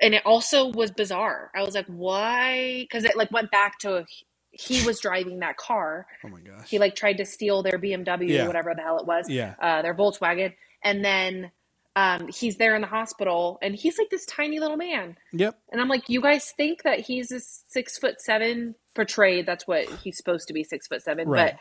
[0.00, 1.50] and it also was bizarre.
[1.54, 2.80] I was like, why?
[2.82, 4.06] Because it like went back to
[4.50, 6.06] he was driving that car.
[6.24, 8.46] oh my gosh He like tried to steal their BMW, Yeah.
[8.46, 11.50] whatever the hell it was, yeah uh, their Volkswagen, and then
[11.94, 15.16] um, he's there in the hospital and he's like this tiny little man.
[15.32, 15.58] Yep.
[15.70, 19.46] And I'm like, you guys think that he's a six foot seven portrayed.
[19.46, 21.28] That's what he's supposed to be, six foot seven.
[21.28, 21.52] Right.
[21.52, 21.60] But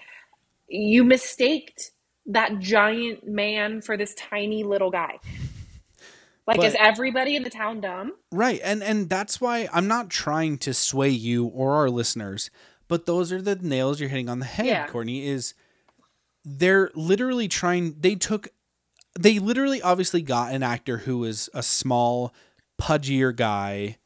[0.67, 1.91] you mistaked
[2.27, 5.19] that giant man for this tiny little guy.
[6.47, 8.13] Like, But- is everybody in the town dumb?
[8.31, 8.61] Right.
[8.63, 12.49] And and that's why I'm not trying to sway you or our listeners,
[12.87, 14.87] but those are the nails you're hitting on the head, Yeah.
[14.87, 15.53] Courtney, is
[16.43, 18.47] they're literally trying they took
[19.19, 22.33] they literally obviously got an actor who is a small,
[22.79, 23.97] pudgier guy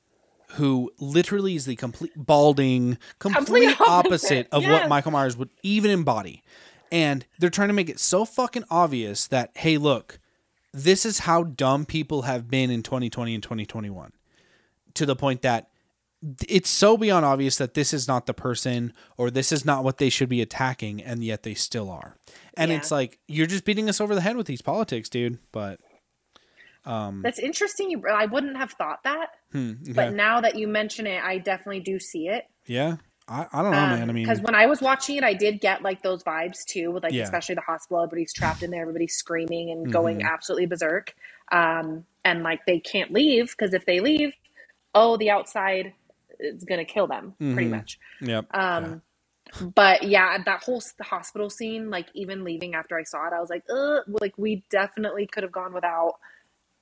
[0.56, 4.89] who literally is the complete balding, complete, Complete opposite, opposite, of what.
[4.89, 6.43] Michael Myers would even embody.
[6.91, 10.20] And they're trying to make it so fucking obvious that, hey, look,
[10.74, 14.12] this is how dumb people have been in 2020 and 2021
[14.93, 15.70] to the point that
[16.47, 19.97] it's so beyond obvious that this is not the person or this is not what
[19.99, 22.16] they should be attacking and yet they still are
[22.57, 22.78] and Yeah.
[22.78, 25.80] it's like you're just beating us over the head with these politics dude but
[27.24, 27.89] That's interesting.
[27.91, 31.82] You, I wouldn't have thought that, hmm, but now that you mention it, I definitely
[31.82, 32.45] do see it.
[32.68, 32.97] yeah
[33.28, 35.61] I, I don't know man i mean because when I was watching it, I did
[35.61, 37.24] get like those vibes too, with like Yeah.
[37.24, 38.03] especially the hospital.
[38.03, 40.28] Everybody's trapped in there, everybody's screaming and going Mm-hmm.
[40.28, 41.13] absolutely berserk,
[41.51, 44.34] um, and like they can't leave because if they leave,
[44.93, 45.93] oh, the outside
[46.40, 47.72] is gonna kill them pretty Mhm.
[47.72, 48.00] much.
[48.22, 49.02] yep Um,
[49.76, 53.50] But yeah, that whole hospital scene, like even leaving after I saw it, I was
[53.50, 56.16] like, Ugh, like we definitely could have gone without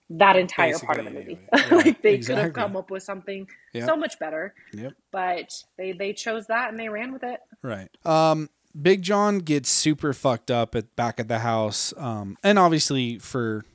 [0.09, 1.47] that entire part of the Basically, movie.
[1.53, 3.85] yeah, like they could have come up with something Yep.
[3.85, 4.53] so much better.
[4.73, 4.93] Yep.
[5.11, 7.39] But they they chose that and they ran with it.
[7.61, 7.89] Right.
[8.05, 8.49] Um,
[8.79, 11.93] Big John gets super fucked up at back at the house.
[11.97, 13.65] Um, and obviously for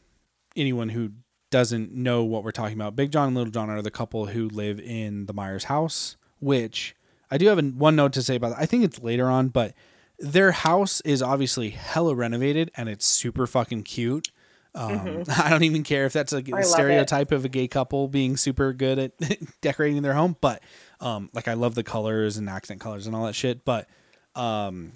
[0.57, 1.13] anyone who
[1.51, 4.49] doesn't know what we're talking about, Big John and Little John are the couple who
[4.49, 6.95] live in the Myers house, which
[7.31, 8.59] I do have one note to say about that.
[8.61, 9.75] I think it's later on, but
[10.19, 14.31] their house is obviously hella renovated and it's super fucking cute.
[14.75, 16.59] Um, I don't even care if that's a Mm-hmm.
[16.59, 16.65] it.
[16.67, 19.13] stereotype of a gay couple being super good at
[19.61, 20.63] decorating their home, but
[21.01, 23.65] um, like I love the colors and accent colors and all that shit.
[23.65, 23.89] But
[24.35, 24.93] um,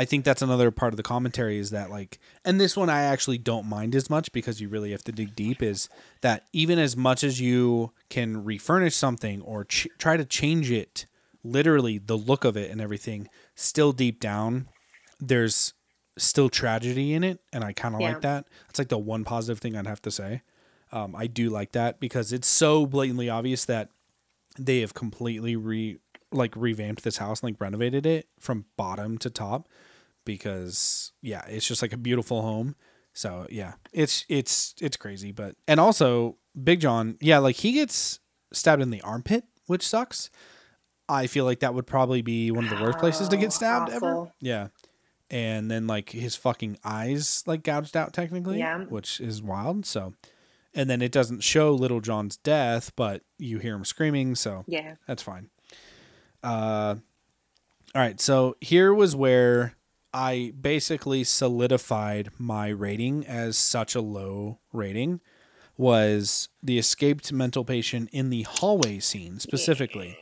[0.00, 3.02] I think that's another part of the commentary is that like, and this one I
[3.02, 5.60] actually don't mind as much because you really have to dig deep.
[5.60, 5.88] Is
[6.20, 11.06] that even as much as you can refurnish something or ch- try to change it,
[11.42, 14.68] literally the look of it and everything, still deep down,
[15.18, 15.74] there's
[16.16, 18.08] still tragedy in it, and I kind of Yeah.
[18.12, 18.46] like that.
[18.68, 20.42] It's like the one positive thing I'd have to say.
[20.92, 23.88] Um, I do like that because it's so blatantly obvious that
[24.58, 25.98] they have completely re
[26.30, 29.66] like revamped this house and like renovated it from bottom to top
[30.28, 32.76] because yeah it's just like a beautiful home
[33.14, 38.20] so yeah it's it's it's crazy but and also big john yeah like he gets
[38.52, 40.28] stabbed in the armpit which sucks
[41.08, 43.52] i feel like that would probably be one of the worst places to Oh, get
[43.52, 44.68] stabbed ever yeah
[45.30, 48.84] and then like his fucking eyes like gouged out technically Yeah.
[48.84, 50.12] which is wild so
[50.74, 54.96] and then it doesn't show little john's death but you hear him screaming so Yeah.
[55.06, 55.48] that's fine.
[56.42, 56.94] Uh,
[57.94, 58.20] all right.
[58.20, 59.74] So here was where
[60.12, 65.20] I basically solidified my rating as such a low rating
[65.76, 70.18] was the escaped mental patient in the hallway scene specifically.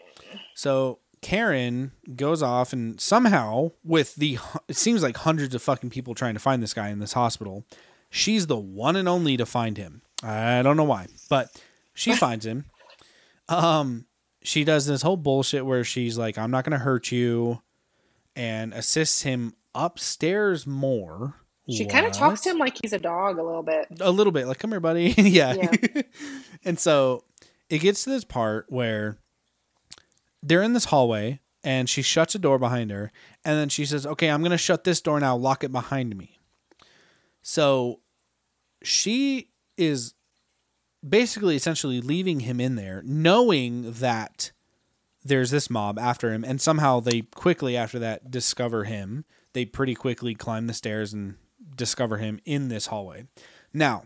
[0.55, 6.15] So Karen goes off and somehow with the it seems like hundreds of fucking people
[6.15, 7.65] trying to find this guy in this hospital,
[8.11, 10.03] she's the one and only to find him.
[10.23, 11.51] I don't know why, but
[11.95, 12.67] she finds him.
[13.49, 14.07] Um
[14.43, 17.63] she does this whole bullshit where she's like, I'm not going to hurt you
[18.37, 21.35] and assists him upstairs more.
[21.69, 23.87] She kind of talks to him like he's a dog a little bit.
[24.01, 25.09] a little bit like, come here, buddy.
[25.17, 25.55] yeah.
[25.55, 26.03] Yeah.
[26.65, 27.25] and so
[27.69, 29.19] it gets to this part where
[30.43, 33.11] they're in this hallway and she shuts a door behind her.
[33.45, 36.17] And then she says, Okay, I'm going to shut this door now, lock it behind
[36.17, 36.39] me.
[37.43, 38.01] So
[38.83, 40.15] she is
[41.07, 44.53] basically essentially leaving him in there, knowing that
[45.25, 49.25] there's this mob after him, and somehow they quickly after that discover him.
[49.57, 51.37] They pretty quickly climb the stairs and
[51.75, 53.25] discover him in this hallway.
[53.73, 54.05] Now,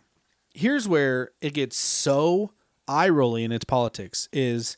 [0.54, 2.52] here's where it gets so
[2.86, 4.76] eye rolly in its politics is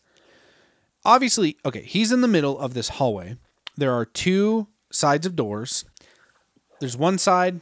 [1.04, 3.36] obviously okay, he's in the middle of this hallway.
[3.76, 5.84] There are two sides of doors.
[6.80, 7.60] There's one side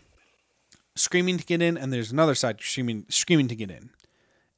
[0.95, 3.91] screaming to get in, and there's another side screaming screaming to get in.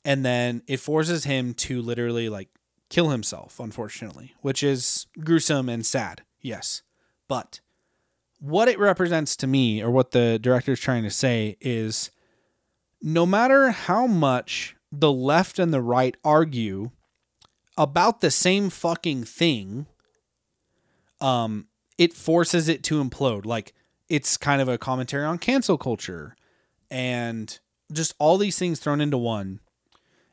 [0.05, 2.51] And then it forces him to literally like
[2.91, 6.21] kill himself, unfortunately, which is gruesome and sad.
[6.43, 6.83] Yes.
[7.29, 7.61] But
[8.43, 12.11] what it represents to me, or what the director is trying to say, is
[13.01, 16.91] no matter how much the left and the right argue
[17.79, 19.87] about the same fucking thing,
[21.21, 23.47] um, it forces it to implode.
[23.47, 23.75] Like
[24.09, 26.35] it's kind of a commentary on cancel culture
[26.91, 27.61] and
[27.93, 29.61] just all these things thrown into one.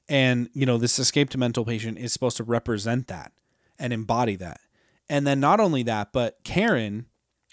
[0.09, 3.33] And, you know, this escaped mental patient is supposed to represent that
[3.77, 4.61] and embody that.
[5.07, 7.05] And then not only that, but Karen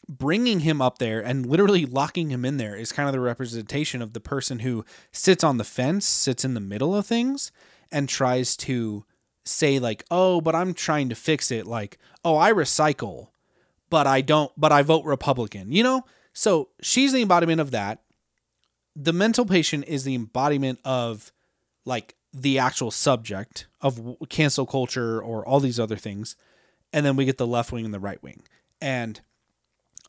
[0.08, 4.00] bringing him up there and literally locking him in there is kind of the representation
[4.00, 7.50] of the person who sits on the fence, sits in the middle of things,
[7.90, 9.04] and tries to
[9.44, 11.66] say, like, oh, but I'm trying to fix it.
[11.66, 13.28] Like, oh, I recycle,
[13.90, 16.04] but I don't, but I vote Republican, you know?
[16.32, 18.02] So she's the embodiment of that.
[18.94, 21.32] The mental patient is the embodiment of
[21.84, 26.36] like the actual subject of cancel culture or all these other things.
[26.92, 28.42] And then we get the left wing and the right wing.
[28.80, 29.20] And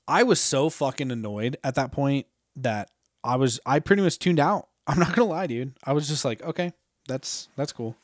[0.08, 2.28] I was so fucking annoyed at that point
[2.58, 2.90] that
[3.24, 4.68] I was I pretty much tuned out.
[4.88, 5.74] I'm not gonna lie, dude.
[5.84, 6.74] I was just like, okay,
[7.08, 7.96] that's that's cool.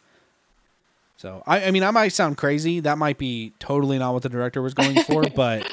[1.18, 2.82] So I, I mean I might sound crazy.
[2.82, 5.72] That might be totally not what the director was going for, but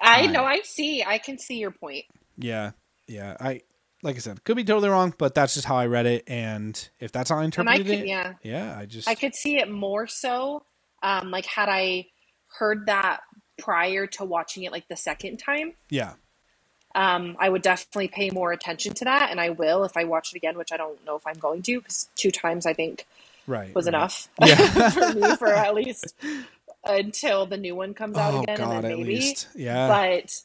[0.00, 1.02] I know I see.
[1.02, 2.04] I can see your point.
[2.36, 2.72] Yeah.
[3.06, 3.36] Yeah.
[3.40, 3.62] I
[4.02, 6.88] like I said, could be totally wrong, but that's just how I read it and
[7.00, 8.06] if that's how I interpreted could, it.
[8.06, 8.34] yeah.
[8.42, 10.64] Yeah, I just I could see it more so
[11.02, 12.06] um like had I
[12.58, 13.20] heard that
[13.58, 15.74] prior to watching it like the second time.
[15.90, 16.14] Yeah.
[16.94, 20.32] Um, I would definitely pay more attention to that, and I will if I watch
[20.32, 23.06] it again, which I don't know if I'm going to, because two times I think
[23.46, 23.88] right was right.
[23.88, 24.56] enough Yeah.
[24.90, 26.14] for me for at least
[26.84, 29.04] until the new one comes out Oh again, god, and then at maybe.
[29.04, 29.48] least.
[29.54, 29.88] Yeah.
[29.88, 30.42] But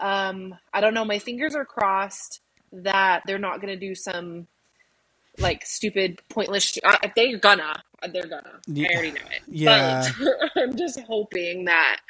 [0.00, 1.04] um, I don't know.
[1.04, 2.40] My fingers are crossed
[2.72, 4.46] that they're not going to do some
[5.38, 6.64] like stupid, pointless.
[6.64, 7.82] Sh- uh, they're gonna.
[8.12, 8.60] They're gonna.
[8.66, 8.88] Yeah.
[8.90, 9.42] I already know it.
[9.48, 10.08] Yeah.
[10.18, 12.00] But I'm just hoping that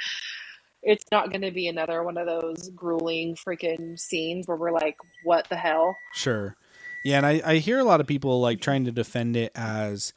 [0.82, 5.48] it's not to be another one of those grueling freaking scenes where we're like, "What
[5.48, 6.56] the hell?" Sure.
[7.04, 10.12] Yeah, and I, I hear a lot of people like trying to defend it as,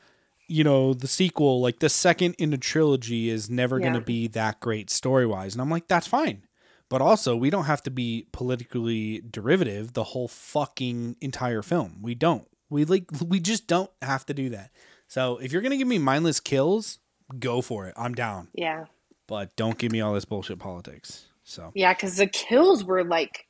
[0.48, 4.28] you know, the sequel, like the second in the trilogy is never going to be
[4.30, 5.54] that great story wise.
[5.54, 6.44] And I'm like, that's fine.
[6.90, 12.00] But also, we don't have to be politically derivative the whole fucking entire film.
[12.02, 12.48] We don't.
[12.70, 14.72] We like we just don't have to do that.
[15.12, 17.00] So if you're gonna give me mindless kills,
[17.38, 17.94] go for it.
[17.98, 18.48] I'm down.
[18.54, 18.86] Yeah,
[19.28, 21.26] But don't give me all this bullshit politics.
[21.44, 23.46] So yeah, because the kills were like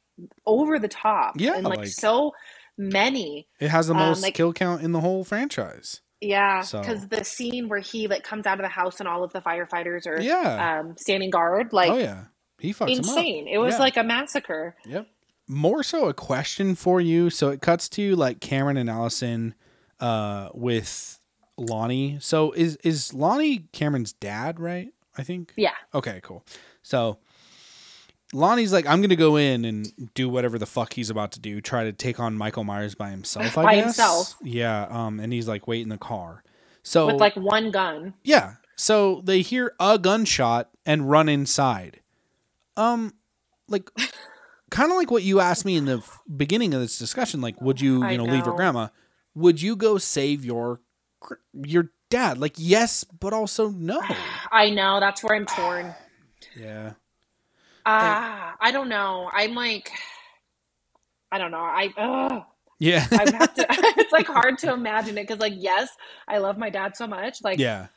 [0.47, 1.36] over the top.
[1.38, 2.32] Yeah, and like, like- so
[2.80, 3.47] many.
[3.59, 6.01] it has the Um, most like- kill count in the whole franchise.
[6.20, 9.24] Yeah, So- because the scene where he like comes out of the house and all
[9.24, 10.80] of the firefighters are Yeah.
[10.80, 12.24] um, standing guard, like oh yeah.
[12.57, 13.47] He fucks insane.
[13.47, 13.80] It was Yeah.
[13.82, 14.76] like a massacre.
[14.88, 15.05] Yep.
[15.47, 17.30] More so a question for you.
[17.30, 19.53] So it cuts to like Cameron and Allison
[19.99, 21.20] uh with
[21.62, 22.18] Lonnie.
[22.20, 24.89] So is is Lonnie Cameron's dad, right?
[25.18, 25.53] I think.
[25.57, 26.45] Yeah, Okay, cool.
[26.82, 27.18] So
[28.34, 31.59] Lonnie's like, I'm gonna go in and do whatever the fuck he's about to do,
[31.59, 33.84] try to take on Michael Myers by himself, I By guess.
[33.84, 34.36] himself.
[34.41, 34.88] Yeah.
[34.89, 36.43] Um, and he's like, wait in the car.
[36.84, 38.14] So with like one gun.
[38.24, 38.53] yeah.
[38.78, 41.99] So they hear a gunshot and run inside.
[42.78, 43.14] Um,
[43.68, 43.91] like,
[44.72, 46.01] kind of like what you asked me in the
[46.36, 47.41] beginning of this discussion.
[47.41, 48.88] Like, would you, you know, leave your grandma?
[49.36, 50.80] Would you go save your
[51.53, 52.38] your dad?
[52.39, 54.01] Like, yes, but also no.
[54.51, 55.95] I know that's where I'm torn.
[56.55, 56.93] Yeah.
[57.86, 59.30] Ah, I don't know.
[59.34, 59.91] I'm like,
[61.32, 61.59] I don't know.
[61.59, 62.43] I ugh.
[62.80, 63.07] Yeah.
[63.17, 63.67] I have to.
[63.97, 65.89] it's like hard to imagine it because, like, yes,
[66.28, 67.43] I love my dad so much.
[67.43, 67.88] Like, yeah.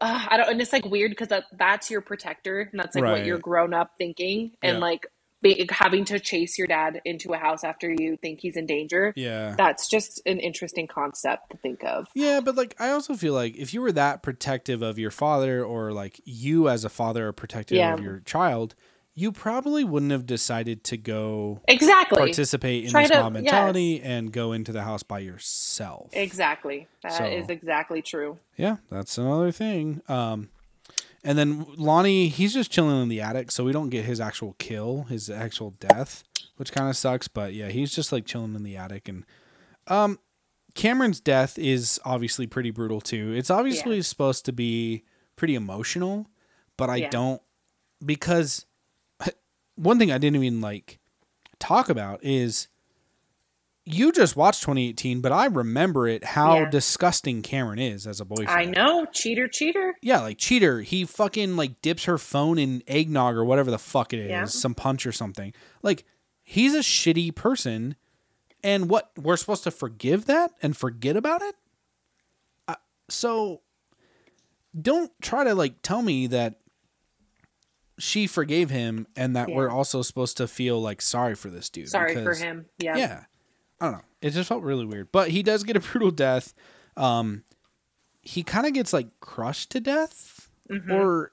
[0.00, 3.04] uh, I don't, and it's like weird because that, that's your protector, and that's like
[3.04, 3.10] Right.
[3.10, 4.80] what you're grown up thinking, and Yeah.
[4.80, 5.06] like
[5.44, 9.12] be, having to chase your dad into a house after you think he's in danger.
[9.14, 9.54] Yeah.
[9.56, 12.08] That's just an interesting concept to think of.
[12.14, 15.64] Yeah, but like I also feel like if you were that protective of your father
[15.64, 17.94] or like you as a father are protective Yeah.
[17.94, 18.74] of your child,
[19.16, 22.18] you probably wouldn't have decided to go Exactly.
[22.18, 26.10] participate in Try this to- mob mentality and go into the house by yourself.
[26.14, 26.88] Exactly.
[27.04, 28.38] That is So- exactly true.
[28.56, 30.02] Yeah, that's another thing.
[30.08, 30.48] Um,
[31.24, 34.54] and then Lonnie, he's just chilling in the attic, so we don't get his actual
[34.58, 36.22] kill, his actual death,
[36.56, 37.28] which kind of sucks.
[37.28, 39.24] But yeah, he's just like chilling in the attic, and
[39.88, 40.18] um,
[40.74, 43.32] Cameron's death is obviously pretty brutal too.
[43.34, 45.02] It's obviously supposed to be
[45.36, 46.26] pretty emotional,
[46.76, 47.10] but I Yeah.
[47.10, 47.42] don't
[48.04, 48.66] because
[49.76, 50.98] one thing I didn't even like
[51.58, 52.68] talk about is
[53.86, 56.70] you just watched 2018, but I remember it how Yeah.
[56.70, 58.48] disgusting Cameron is as a boyfriend.
[58.50, 59.04] I know.
[59.12, 59.94] Cheater, cheater.
[60.00, 60.80] Yeah, like cheater.
[60.80, 64.44] He fucking like dips her phone in eggnog or whatever the fuck it is, Yeah.
[64.46, 65.52] some punch or something.
[65.82, 66.04] Like
[66.42, 67.96] he's a shitty person,
[68.62, 71.54] and what we're supposed to forgive that and forget about it.
[72.66, 72.76] Uh,
[73.10, 73.60] so
[74.80, 76.58] don't try to like tell me that
[77.98, 79.54] she forgave him and that Yeah.
[79.56, 81.90] we're also supposed to feel like sorry for this dude.
[81.90, 82.66] Sorry for him.
[82.78, 82.96] Yeah.
[82.96, 83.24] yeah.
[83.80, 84.04] I don't know.
[84.22, 85.12] It just felt really weird.
[85.12, 86.54] But he does get a brutal death.
[86.96, 87.44] Um
[88.22, 90.92] he kind of gets like crushed to death Mm-hmm.
[90.92, 91.30] or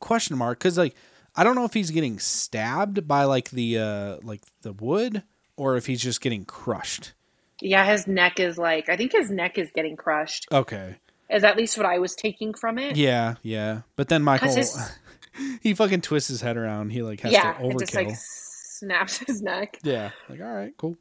[0.00, 0.94] question mark cuz like
[1.34, 5.22] I don't know if he's getting stabbed by like the uh like the wood
[5.56, 7.12] or if he's just getting crushed.
[7.60, 10.46] Yeah, his neck is like I think his neck is getting crushed.
[10.52, 10.96] Okay.
[11.30, 12.96] Is at least what I was taking from it.
[12.96, 13.82] Yeah, yeah.
[13.96, 14.78] But then Michael his-
[15.60, 16.90] he fucking twists his head around.
[16.90, 17.78] He like has yeah, to it overkill.
[17.80, 19.78] just like snaps his neck.
[19.82, 20.10] Yeah.
[20.28, 20.96] Like, all right, cool.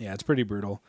[0.00, 0.82] Yeah, it's pretty brutal.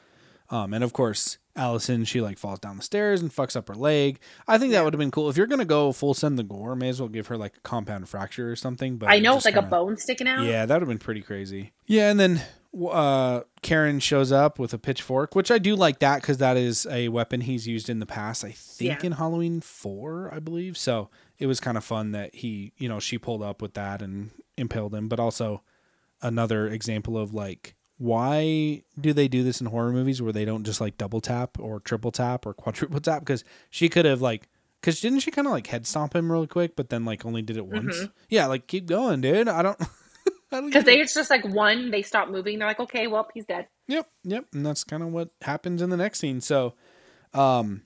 [0.50, 3.76] Um, and of course, Allison, she like falls down the stairs and fucks up her
[3.76, 4.20] leg.
[4.48, 5.30] I think that would have been cool.
[5.30, 7.60] If you're gonna go full send the gore, may as well give her like a
[7.62, 8.98] compound fracture or something.
[8.98, 10.44] But I know, it's like kinda- a bone sticking out.
[10.46, 11.72] Yeah, that would have been pretty crazy.
[11.86, 12.42] Yeah, and then
[12.90, 16.86] uh, Karen shows up with a pitchfork, which I do like that because that is
[16.90, 18.44] a weapon he's used in the past.
[18.46, 19.06] I think Yeah.
[19.08, 20.78] in Halloween four, I believe.
[20.78, 24.02] So it was kind of fun that he, you know, she pulled up with that
[24.02, 25.08] and impaled him.
[25.10, 25.64] But also
[26.22, 30.64] another example of like why do they do this in horror movies where they don't
[30.64, 33.20] just like double tap or triple tap or quadruple tap?
[33.22, 34.50] Because she could have like.
[34.82, 37.44] Cause didn't she kind of like head stomp him really quick, but then like only
[37.44, 38.08] did it once?
[38.30, 39.48] Yeah, like keep going, dude.
[39.48, 39.80] I don't.
[40.52, 42.58] I don't Because they it's just like one, they stop moving.
[42.58, 43.68] They're like, okay, well, he's dead.
[43.88, 46.42] Yep, yep, and that's kind of what happens in the next scene.
[46.42, 46.74] So,
[47.36, 47.84] um,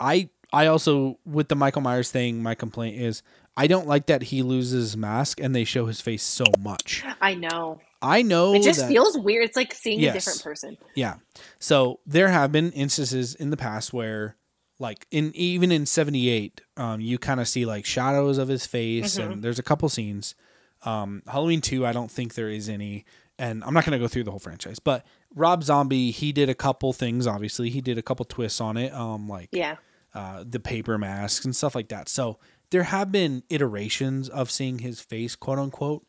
[0.00, 3.22] I I also with the Michael Myers thing, my complaint is
[3.56, 7.04] I don't like that he loses his mask and they show his face so much.
[7.20, 7.80] I know.
[8.02, 9.44] I know It just that- feels weird.
[9.44, 10.14] It's like seeing Yes.
[10.14, 10.76] a different person.
[10.94, 11.14] yeah.
[11.58, 14.36] So there have been instances in the past where
[14.80, 19.16] like in even in 78 um you kind of see like shadows of his face
[19.16, 20.34] and there's a couple scenes
[20.82, 23.04] um halloween 2 i don't think there is any
[23.38, 26.48] and i'm not going to go through the whole franchise but rob zombie he did
[26.48, 29.76] a couple things obviously he did a couple twists on it um like Yeah.
[30.12, 32.08] uh, the paper masks and stuff like that.
[32.08, 32.38] So
[32.70, 36.06] there have been iterations of seeing his face, quote unquote,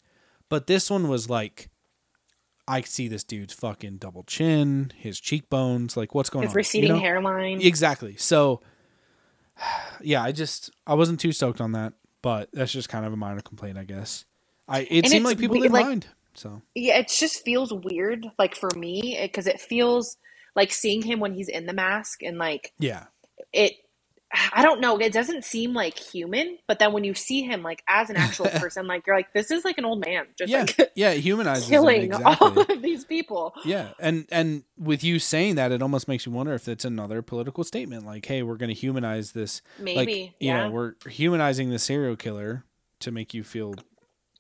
[0.50, 1.70] but this one was like,
[2.68, 6.52] I see this dude's fucking double chin, his cheekbones, like what's going His on?
[6.52, 7.00] His receding you know?
[7.00, 7.62] hairline.
[7.62, 8.16] Exactly.
[8.18, 8.62] So,
[10.02, 13.18] yeah, I just I wasn't too stoked on that, but that's just kind of a
[13.18, 14.26] minor complaint, I guess.
[14.68, 16.08] I it And seemed like people we- didn't like- mind.
[16.38, 20.18] So Yeah, it just feels weird, like for me, because it feels
[20.54, 23.06] like seeing him when he's in the mask and like yeah,
[23.54, 23.74] it.
[24.54, 24.98] I don't know.
[24.98, 28.46] It doesn't seem like human, but then when you see him like as an actual
[28.56, 31.12] person, like you're like, this is like an old man, just yeah, like yeah.
[31.12, 32.36] It humanizes him, killing exactly.
[32.48, 33.54] all of these people.
[33.64, 37.22] Yeah, and and with you saying that, it almost makes you wonder if it's another
[37.22, 40.66] political statement, like, "Hey, we're going to humanize this." like, Maybe, you yeah.
[40.66, 42.64] know, we're humanizing the serial killer
[43.02, 43.76] to make you feel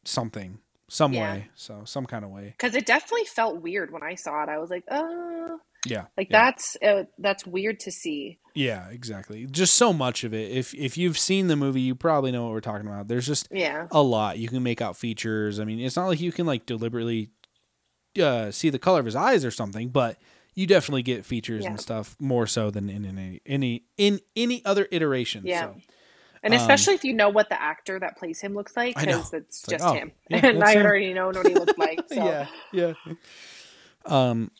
[0.03, 1.33] something, some Yeah.
[1.33, 2.53] way, so some kind of way.
[2.57, 4.49] Because it definitely felt weird when I saw it.
[4.49, 6.45] I was like, oh, Yeah, like yeah.
[6.45, 8.39] that's uh, that's weird to see.
[8.53, 9.45] Yeah, exactly.
[9.47, 10.51] Just so much of it.
[10.51, 13.07] If if you've seen the movie, you probably know what we're talking about.
[13.07, 14.37] There's just Yeah, a lot.
[14.39, 15.59] You can make out features.
[15.59, 17.29] I mean, it's not like you can like deliberately
[18.21, 20.17] uh, see the color of his eyes or something, but
[20.53, 21.71] you definitely get features Yeah.
[21.71, 25.43] and stuff more so than in any any in any other iteration.
[25.45, 25.61] Yeah.
[25.73, 25.75] So.
[26.41, 29.33] and especially if you know what the actor that plays him looks like, Um, because
[29.33, 30.85] it's It's like, just oh, him, yeah, and I him.
[30.85, 31.99] already know what he looks like.
[32.09, 32.15] So.
[32.23, 32.93] Yeah, yeah.
[34.05, 34.51] Um,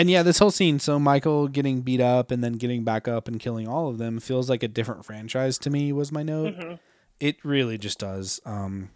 [0.00, 0.78] and yeah, this whole scene.
[0.80, 4.18] So Michael getting beat up and then getting back up and killing all of them
[4.18, 5.92] feels like a different franchise to me.
[5.92, 6.56] Was my note.
[6.56, 6.74] Mm-hmm.
[7.20, 8.40] It really just does.
[8.46, 8.88] Um,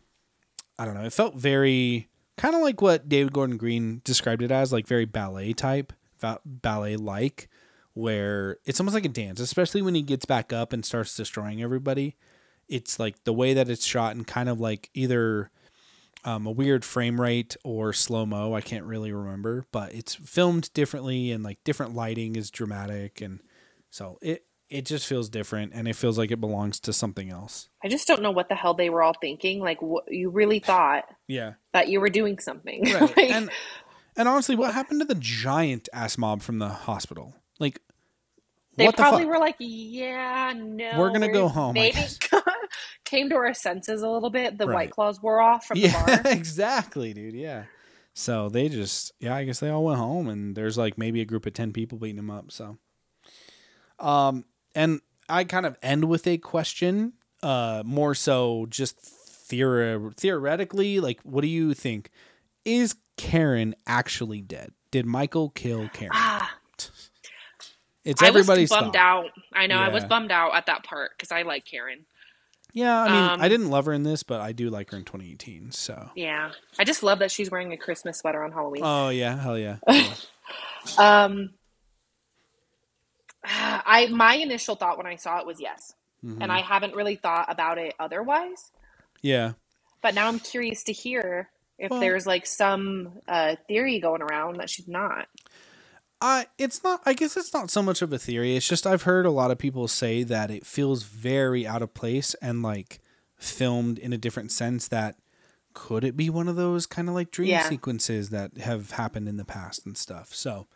[0.78, 1.04] I don't know.
[1.04, 5.04] It felt very kind of like what David Gordon Green described it as, like very
[5.04, 5.92] ballet type,
[6.46, 7.50] ballet like,
[7.92, 11.62] where it's almost like a dance, especially when he gets back up and starts destroying
[11.62, 12.16] everybody.
[12.66, 15.50] It's like the way that it's shot and kind of like either
[16.24, 18.54] um, a weird frame rate or slow mo.
[18.54, 23.40] I can't really remember, but it's filmed differently and like different lighting is dramatic, and
[23.90, 27.68] so it it just feels different and it feels like it belongs to something else.
[27.84, 29.60] I just don't know what the hell they were all thinking.
[29.60, 33.00] Like, what you really thought Yeah, that you were doing something, right.
[33.16, 33.50] Like, and
[34.16, 37.34] and honestly, what happened to the giant ass mob from the hospital?
[37.58, 37.80] Like,
[38.76, 39.32] They what probably fuck?
[39.32, 40.98] were like, yeah, no.
[40.98, 41.98] We're gonna go home, Maybe
[43.04, 44.58] came to our senses a little bit.
[44.58, 44.74] The Right.
[44.74, 46.32] white claws wore off from yeah, the bar.
[46.32, 47.34] exactly, dude.
[47.34, 47.64] Yeah.
[48.14, 51.24] So they just, yeah, I guess they all went home, and there's like maybe a
[51.24, 52.50] group of ten people beating them up.
[52.52, 52.78] So,
[53.98, 54.44] um,
[54.74, 61.20] and I kind of end with a question, uh, more so just theor- theoretically, like,
[61.22, 62.10] what do you think?
[62.64, 64.72] Is Karen actually dead?
[64.90, 66.12] Did Michael kill Karen?
[66.14, 66.52] Ah,
[68.04, 69.24] It's I everybody's was bummed thought.
[69.26, 69.30] out.
[69.52, 72.04] I know I was bummed out at that part because I like Karen.
[72.72, 74.96] Yeah, I mean, Um, I didn't love her in this, but I do like her
[74.98, 75.70] in 2018.
[75.70, 78.82] So, Yeah, I just love that she's wearing a Christmas sweater on Halloween.
[78.84, 79.76] oh yeah, hell yeah.
[79.88, 80.12] yeah.
[80.98, 81.54] Um,
[83.44, 85.94] I my initial thought when I saw it was yes,
[86.24, 86.38] Mhm.
[86.42, 88.70] and I haven't really thought about it otherwise.
[89.22, 89.52] yeah.
[90.02, 91.48] But now I'm curious to hear
[91.78, 95.28] if Well- there's like some uh, theory going around that she's not.
[96.26, 98.56] I it's not I guess it's not so much of a theory.
[98.56, 101.92] It's just I've heard a lot of people say that it feels very out of
[101.92, 102.98] place and like
[103.36, 105.16] filmed in a different sense that
[105.74, 107.68] could it be one of those kind of like dream Yeah.
[107.68, 110.32] sequences that have happened in the past and stuff?
[110.34, 110.66] So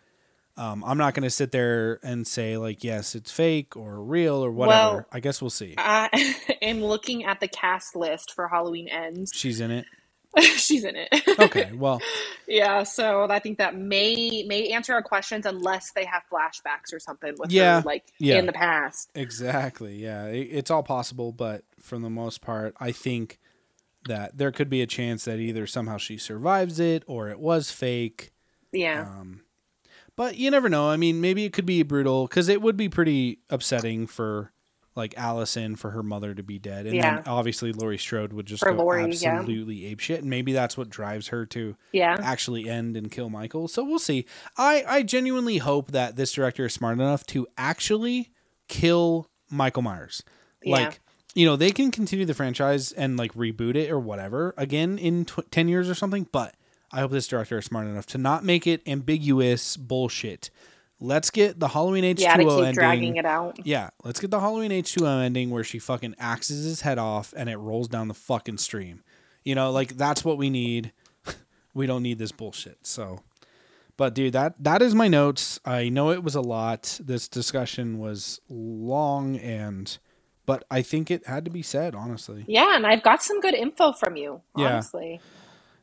[0.59, 4.45] um, I'm not going to sit there and say like yes, it's fake or real
[4.45, 4.95] or whatever.
[4.97, 5.77] Well, I guess we'll see.
[5.79, 6.11] I
[6.63, 9.33] am looking at the cast list for Halloween Ends.
[9.35, 9.87] She's in it.
[10.41, 11.09] She's in it.
[11.39, 12.05] Okay, well,
[12.47, 17.01] yeah, so I think that may may answer our questions unless they have flashbacks or
[17.01, 18.39] something with Yeah, her like yeah.
[18.39, 19.11] in the past.
[19.14, 19.97] exactly.
[19.97, 23.39] Yeah, it, it's all possible, but for the most part, I think
[24.07, 27.70] that there could be a chance that either somehow she survives it or it was
[27.70, 28.33] fake.
[28.72, 29.03] Yeah.
[29.03, 29.43] Um,
[30.16, 30.89] but you never know.
[30.89, 34.53] I mean, maybe it could be brutal because it would be pretty upsetting for
[34.99, 37.17] like Allison for her mother to be dead, and Yeah.
[37.17, 39.39] then obviously Laurie Strode would just For go yeah.
[39.39, 42.17] absolutely ape shit, and maybe that's what drives her to yeah.
[42.21, 43.69] actually end and kill Michael.
[43.69, 44.27] So we'll see.
[44.59, 48.31] I I genuinely hope that this director is smart enough to actually
[48.69, 50.23] kill Michael Myers.
[50.63, 50.73] Yeah.
[50.77, 51.01] Like
[51.35, 55.25] you know, they can continue the franchise and like reboot it or whatever again in
[55.25, 56.55] tw- 10 years or something, but
[56.91, 60.51] I hope this director is smart enough to not make it ambiguous bullshit.
[61.01, 62.75] Let's get the Halloween H2O Yeah, to keep ending.
[62.75, 63.65] dragging it out.
[63.65, 67.49] Yeah, let's get the Halloween H2O ending where she fucking axes his head off and
[67.49, 69.03] it rolls down the fucking stream.
[69.45, 70.93] You know, like that's what we need.
[71.75, 72.79] we don't need this bullshit.
[72.87, 73.21] So,
[73.97, 75.61] but dude, that that is my notes.
[75.65, 76.99] I know it was a lot.
[77.03, 79.97] This discussion was long and
[80.47, 82.45] but I think it had to be said, honestly.
[82.49, 84.73] Yeah, and I've got some good info from you, Yeah.
[84.73, 85.21] honestly.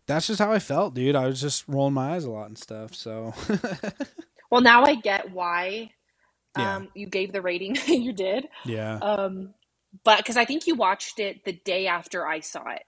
[0.08, 1.16] That's just how I felt, dude.
[1.16, 2.94] I was just rolling my eyes a lot and stuff.
[2.96, 3.34] So,
[4.52, 5.92] Well, now I get why
[6.58, 6.76] Yeah.
[6.78, 8.48] um, you gave the rating you did.
[8.66, 8.96] yeah.
[8.98, 9.54] Um,
[10.04, 12.84] but because I think you watched it the day after I saw it.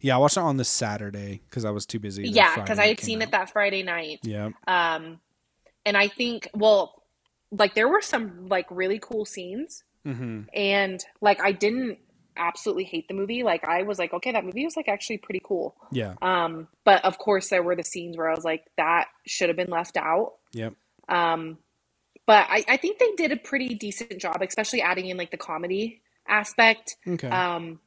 [0.00, 2.28] Yeah, I watched it on the Saturday cuz I was too busy.
[2.28, 3.28] yeah, because I had seen out.
[3.28, 4.20] it that Friday night.
[4.22, 4.50] Yeah.
[4.66, 5.20] Um,
[5.86, 7.02] and I think, well,
[7.52, 10.46] like there were some like really cool scenes, Mhm.
[10.54, 11.98] and like I didn't
[12.36, 13.42] absolutely hate the movie.
[13.42, 15.76] Like I was like, okay, that movie was like actually pretty cool.
[15.92, 16.14] Yeah.
[16.22, 19.56] Um, but of course there were the scenes where I was like, that should have
[19.56, 20.34] been left out.
[20.52, 20.74] Yep.
[21.08, 21.58] Um,
[22.26, 25.36] but I, I think they did a pretty decent job, especially adding in like the
[25.38, 26.96] comedy aspect.
[27.06, 27.28] Okay.
[27.28, 27.80] Um,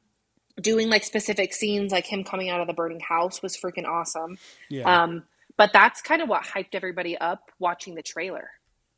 [0.62, 4.38] doing like specific scenes, like him coming out of the burning house, was freaking awesome.
[4.70, 5.04] yeah.
[5.04, 5.24] Um,
[5.58, 8.50] but that's kind of what hyped everybody up watching the trailer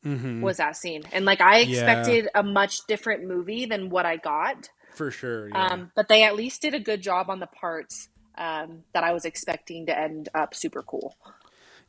[0.04, 0.40] Mhm.
[0.40, 1.66] was that scene, and like I Yeah.
[1.78, 4.68] expected a much different movie than what I got.
[4.94, 5.48] For sure.
[5.48, 5.66] Yeah.
[5.66, 9.12] Um, but they at least did a good job on the parts um, that I
[9.12, 11.16] was expecting to end up super cool.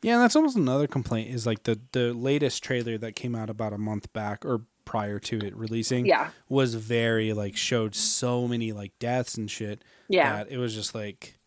[0.06, 3.50] Yeah, and that's almost another complaint is like the the latest trailer that came out
[3.50, 8.48] about a month back or prior to it releasing Yeah, was very like showed so
[8.48, 11.40] many like deaths and shit yeah, that it was just like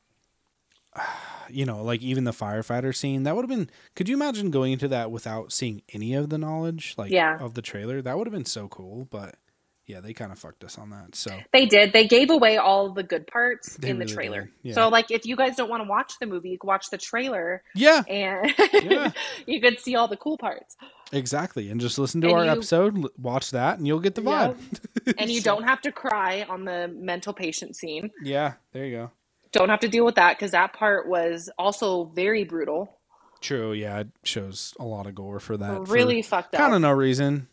[1.50, 4.72] you know, like even the firefighter scene, that would have been could you imagine going
[4.72, 7.38] into that without seeing any of the knowledge like Yeah.
[7.38, 8.02] of the trailer?
[8.02, 9.36] That would have been so cool, but
[9.88, 11.16] yeah, they kind of fucked us on that.
[11.16, 11.92] So they did.
[11.92, 14.50] They gave away all the good parts They in the really trailer.
[14.62, 14.74] yeah.
[14.74, 16.98] So like, if you guys don't want to watch the movie, you can watch the
[16.98, 19.10] trailer, yeah, and Yeah.
[19.46, 20.76] you could see all the cool parts.
[21.10, 21.70] exactly.
[21.70, 24.56] And just listen to And our you- episode, watch that, and you'll get the vibe.
[25.18, 28.10] And you So- don't have to cry on the mental patient scene.
[28.22, 29.10] Yeah, there you go.
[29.52, 32.94] Don't have to deal with that because that part was also very brutal.
[33.40, 33.72] True.
[33.72, 35.88] Yeah, it shows a lot of gore for that.
[35.88, 36.60] really fucked up.
[36.60, 37.48] kind of no reason.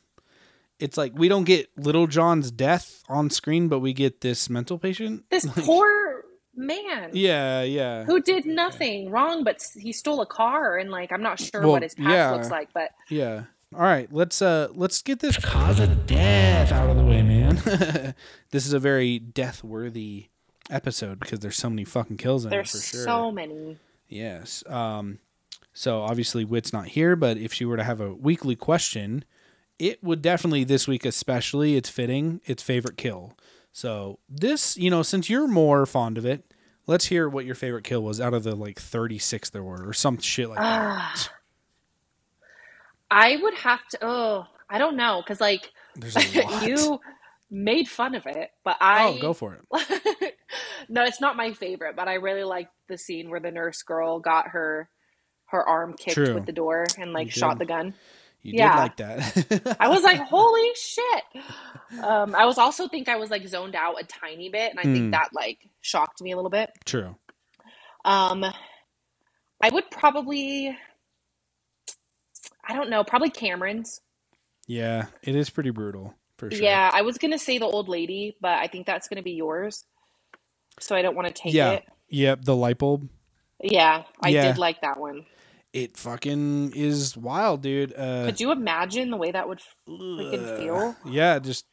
[0.79, 4.77] It's like we don't get Little John's death on screen, but we get this mental
[4.77, 5.23] patient.
[5.29, 8.03] This poor man Yeah, yeah.
[8.05, 11.71] who did nothing wrong, but he stole a car and like I'm not sure Well,
[11.71, 12.31] what his past yeah.
[12.31, 13.43] looks like, but Yeah.
[13.73, 17.55] All right, let's uh let's get this cause of death out of the way, man.
[18.51, 20.27] this is a very death worthy
[20.69, 23.03] episode because there's so many fucking kills in there's it for sure.
[23.03, 23.77] so many.
[24.07, 24.63] Yes.
[24.67, 25.19] Um
[25.73, 29.25] so obviously Wit's not here, but if she were to have a weekly question,
[29.79, 33.33] it would definitely this week especially it's fitting its favorite kill.
[33.71, 36.53] So this, you know, since you're more fond of it,
[36.87, 39.93] let's hear what your favorite kill was out of the like 36 there were or
[39.93, 41.29] some shit like that.
[43.11, 43.99] I would have to.
[44.01, 46.67] Oh, I don't know because like There's a lot.
[46.67, 46.99] you
[47.51, 50.35] made fun of it, but I oh, go for it.
[50.89, 54.19] no, it's not my favorite, but I really liked the scene where the nurse girl
[54.19, 54.89] got her
[55.47, 56.33] her arm kicked True.
[56.33, 57.93] with the door and like shot the gun.
[58.45, 58.69] You Yeah.
[58.69, 59.77] did like that.
[59.79, 61.23] I was like, holy shit.
[62.03, 64.83] Um, I was also think I was like zoned out a tiny bit, and I
[64.83, 64.93] Hmm.
[64.93, 66.69] think that like shocked me a little bit.
[66.85, 67.15] True.
[68.05, 68.45] Um,
[69.63, 70.77] I would probably,
[72.67, 74.01] I don't know, probably Cameron's.
[74.67, 76.67] Yeah, it is pretty brutal for sure.
[76.67, 79.85] Yeah, I was gonna say the old lady, but I think that's gonna be yours.
[80.79, 81.63] So I don't want to take Yeah.
[81.63, 81.83] it.
[82.09, 83.09] Yep, the light bulb.
[83.63, 84.41] Yeah, I Yeah.
[84.41, 85.25] did like that one.
[85.75, 87.93] It fucking is wild, dude.
[87.97, 90.95] Uh Could you imagine the way that would freaking feel?
[91.05, 91.65] Yeah, just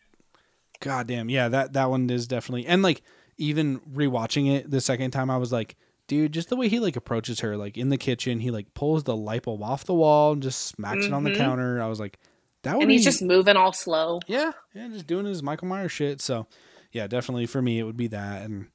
[0.81, 1.29] goddamn.
[1.31, 3.03] Yeah, that that one is definitely and like
[3.39, 5.77] even rewatching it the second time I was like,
[6.09, 9.05] dude, just the way he like approaches her, like in the kitchen, he like pulls
[9.05, 11.37] the light bulb off the wall and just smacks it on the Mhm.
[11.37, 11.81] counter.
[11.81, 12.19] I was like,
[12.65, 14.19] that would And be he's just moving all slow.
[14.27, 16.21] yeah, yeah, just doing his Michael Myers shit.
[16.21, 16.49] So,
[16.91, 18.67] yeah, definitely for me it would be that, and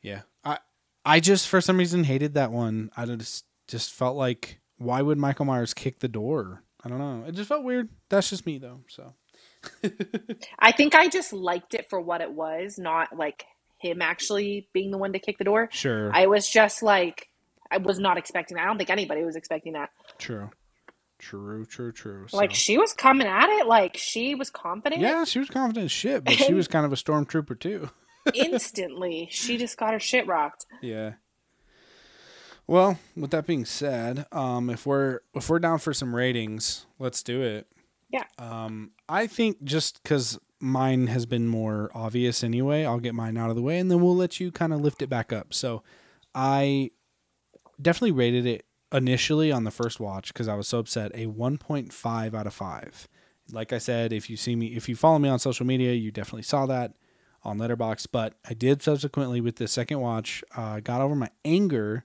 [0.00, 0.58] yeah, I
[1.04, 2.90] I just for some reason hated that one.
[2.96, 6.62] I just just felt like why would Michael Myers kick the door?
[6.84, 7.24] I don't know.
[7.26, 7.88] It just felt weird.
[8.08, 8.80] That's just me though.
[8.88, 9.14] So
[10.58, 13.44] I think I just liked it for what it was, not like
[13.78, 15.68] him actually being the one to kick the door.
[15.72, 17.28] sure, I was just like,
[17.70, 18.64] I was not expecting that.
[18.64, 19.90] I don't think anybody was expecting that.
[20.18, 20.50] true,
[21.18, 22.26] true, true, true.
[22.32, 25.00] Like So- she was coming at it, like she was confident.
[25.02, 27.90] yeah, she was confident as shit, but she was kind of a stormtrooper too.
[28.34, 30.66] Instantly, she just got her shit rocked.
[30.82, 31.14] Yeah.
[32.68, 37.22] Well, with that being said, um, if we're if we're down for some ratings, let's
[37.22, 37.66] do it.
[38.12, 38.24] Yeah.
[38.38, 43.48] Um, I think just because mine has been more obvious anyway, I'll get mine out
[43.48, 45.54] of the way, and then we'll let you kind of lift it back up.
[45.54, 45.82] So,
[46.34, 46.90] I
[47.80, 52.34] definitely rated it initially on the first watch because I was so upset a 1.5
[52.34, 53.08] out of five.
[53.50, 56.10] Like I said, if you see me, if you follow me on social media, you
[56.10, 56.92] definitely saw that
[57.42, 58.08] on Letterboxd.
[58.12, 62.04] But I did subsequently with the second watch, uh, got over my anger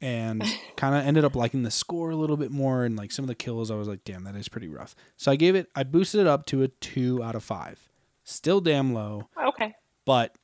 [0.00, 0.42] and
[0.76, 3.28] kind of ended up liking the score a little bit more and like some of
[3.28, 3.70] the kills.
[3.70, 4.94] I was like, damn, that is pretty rough.
[5.16, 7.88] So I gave it, I boosted it up to a two out of five.
[8.24, 9.74] Still damn low, Okay.
[10.04, 10.34] but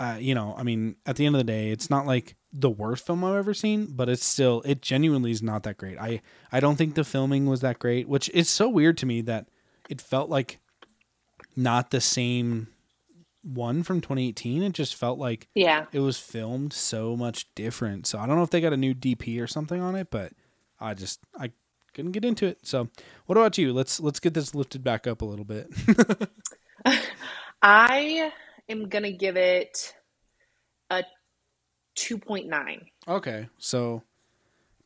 [0.00, 2.70] uh, you know, I mean, at the end of the day, it's not like the
[2.70, 5.98] worst film I've ever seen, but it's still, it genuinely is not that great.
[5.98, 6.20] I,
[6.52, 9.48] I don't think the filming was that great, which is so weird to me that
[9.90, 10.60] it felt like
[11.56, 12.68] not the same
[13.48, 14.62] one from 2018.
[14.62, 15.86] It just felt like Yeah.
[15.92, 18.06] it was filmed so much different.
[18.06, 20.32] So I don't know if they got a new DP or something on it, but
[20.80, 21.50] I just I
[21.94, 22.58] couldn't get into it.
[22.66, 22.88] So
[23.26, 23.72] what about you?
[23.72, 25.68] Let's let's get this lifted back up a little bit.
[27.62, 28.32] I
[28.68, 29.94] am gonna give it
[30.90, 31.04] a
[31.94, 32.86] two point nine.
[33.06, 34.02] okay, so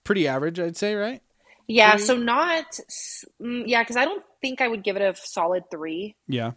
[0.04, 1.20] pretty average, I'd say, right?
[1.68, 2.04] Yeah, Three?
[2.06, 2.64] so not
[3.40, 6.16] mm, yeah, because I don't think I would give it a solid three.
[6.26, 6.52] Yeah,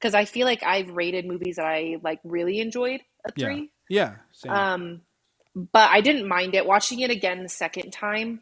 [0.00, 3.70] Because I feel like I've rated movies that I like really enjoyed a three.
[3.88, 4.52] yeah, same.
[4.52, 5.00] Um,
[5.72, 6.66] but I didn't mind it.
[6.66, 8.40] Watching it again the second time,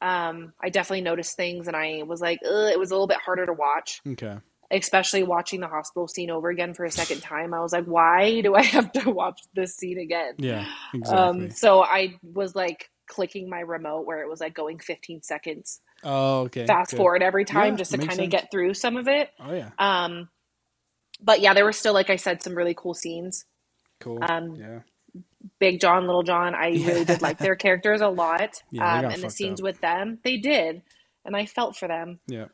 [0.00, 3.18] um, I definitely noticed things, and I was like, Ugh, it was a little bit
[3.24, 4.38] harder to watch, okay,
[4.70, 7.52] especially watching the hospital scene over again for a second time.
[7.52, 10.34] I was like, why do I have to watch this scene again?
[10.38, 11.44] yeah, exactly.
[11.46, 15.80] Um, so I was like clicking my remote where it was like going 15 seconds
[16.04, 16.66] oh, okay.
[16.66, 16.96] fast good.
[16.96, 19.30] forward every time Yeah, just to kind of get through some of it.
[19.40, 20.28] Oh yeah, Um,
[21.22, 23.44] but yeah, there were still, like I said, some really cool scenes.
[24.00, 24.18] cool.
[24.22, 24.80] um, yeah,
[25.58, 28.62] Big John, Little John, I really did like their characters a lot.
[28.70, 29.64] Yeah, um, and the scenes up.
[29.64, 30.82] with them, they did.
[31.24, 32.18] And I felt for them.
[32.26, 32.46] yeah.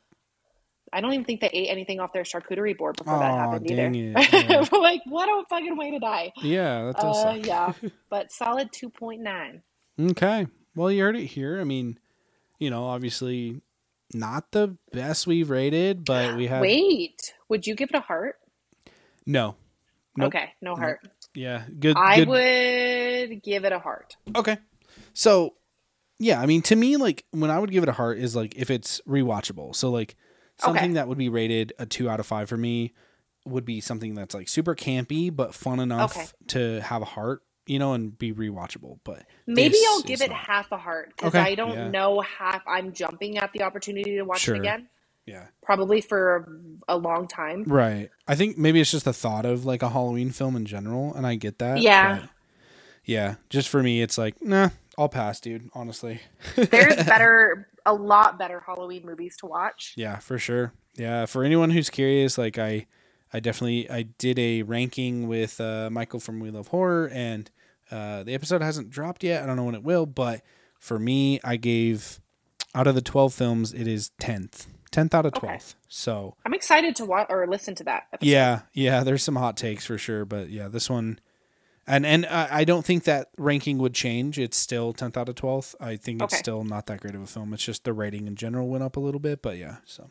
[0.92, 3.90] I don't even think they ate anything off their charcuterie board before that happened either.
[3.92, 4.64] it, yeah.
[4.72, 6.32] like, what a fucking way to die.
[6.42, 7.72] Yeah, that does Uh, yeah,
[8.10, 9.60] but solid 2.9.
[10.10, 10.46] Okay.
[10.74, 11.60] Well, you heard it here.
[11.60, 11.98] I mean,
[12.58, 13.60] you know, obviously
[14.14, 18.36] not the best we've rated, but we have Wait, would you give it a heart?
[19.28, 19.56] No.
[20.16, 20.34] Nope.
[20.34, 21.00] Okay, no heart.
[21.34, 21.62] Yeah.
[21.78, 21.96] Good.
[21.96, 22.28] I good.
[22.28, 24.16] would give it a heart.
[24.34, 24.59] Okay.
[25.14, 25.55] So,
[26.18, 28.56] yeah, I mean, to me, like when I would give it a heart is like
[28.56, 29.76] if it's rewatchable.
[29.76, 30.16] So, like
[30.59, 30.94] something Okay.
[30.94, 32.94] that would be rated a two out of five for me
[33.46, 36.26] would be something that's like super campy but fun enough Okay.
[36.48, 38.98] to have a heart, you know, and be rewatchable.
[39.05, 40.38] But Maybe I'll give it not.
[40.38, 41.88] half a heart because Okay, I don't yeah.
[41.90, 42.62] know half.
[42.66, 44.56] I'm jumping at the opportunity to watch Sure.
[44.56, 44.88] it again,
[45.28, 45.46] Yeah.
[45.62, 46.48] probably for
[46.88, 47.64] a long time.
[47.64, 48.10] Right.
[48.26, 51.26] I think maybe it's just the thought of like a Halloween film in general, and
[51.26, 51.80] I get that.
[51.80, 52.26] Yeah.
[53.05, 53.34] yeah.
[53.50, 55.68] Just for me, it's like, nah, I'll pass, dude.
[55.74, 56.20] Honestly.
[56.56, 59.94] There's better, a lot better Halloween movies to watch.
[59.96, 60.72] Yeah, for sure.
[60.96, 62.86] Yeah, for anyone who's curious, like I,
[63.32, 67.50] I definitely I did a ranking with uh, Michael from We Love Horror, and
[67.90, 69.42] uh, the episode hasn't dropped yet.
[69.42, 70.42] I don't know when it will, but
[70.80, 72.20] for me, I gave
[72.74, 75.47] out of the twelve films, it is tenth, tenth out of Okay.
[75.47, 75.74] twelfth.
[75.89, 78.05] So I'm excited to watch or listen to that.
[78.12, 78.28] Episode.
[78.31, 81.19] yeah, yeah, there's some hot takes for sure, but yeah, this one,
[81.86, 84.39] and and I don't think that ranking would change.
[84.39, 85.74] It's still tenth out of twelfth.
[85.81, 86.40] I think it's Okay.
[86.40, 87.52] still not that great of a film.
[87.55, 90.10] It's just the rating in general went up a little bit, but yeah, so.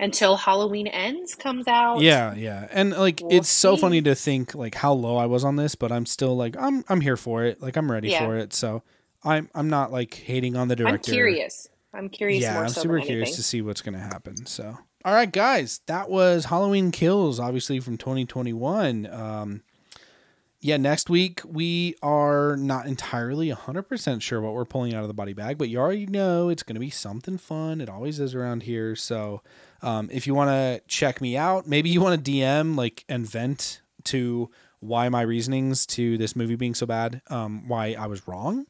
[0.00, 2.00] Until Halloween Ends comes out.
[2.02, 2.68] Yeah, yeah.
[2.70, 5.74] And like We'll it's so funny to think like how low I was on this,
[5.74, 7.60] but I'm still like I'm I'm here for it.
[7.60, 8.24] Like I'm ready Yeah.
[8.24, 8.52] for it.
[8.52, 8.84] So
[9.24, 11.10] I'm I'm not like hating on the director.
[11.10, 11.68] I'm curious.
[11.98, 14.46] I'm curious Yeah, more I'm so super curious to see what's gonna happen.
[14.46, 19.06] So all right, guys, that was Halloween Kills, obviously from 2021.
[19.06, 19.62] Um
[20.60, 25.14] yeah, next week we are not entirely 100% sure what we're pulling out of the
[25.14, 27.80] body bag, but you already know it's going to be something fun.
[27.80, 28.96] It always is around here.
[28.96, 29.40] So,
[29.82, 33.24] um, if you want to check me out, maybe you want to DM like and
[33.24, 34.50] vent to
[34.80, 38.66] why my reasonings to this movie being so bad, um, why I was wrong,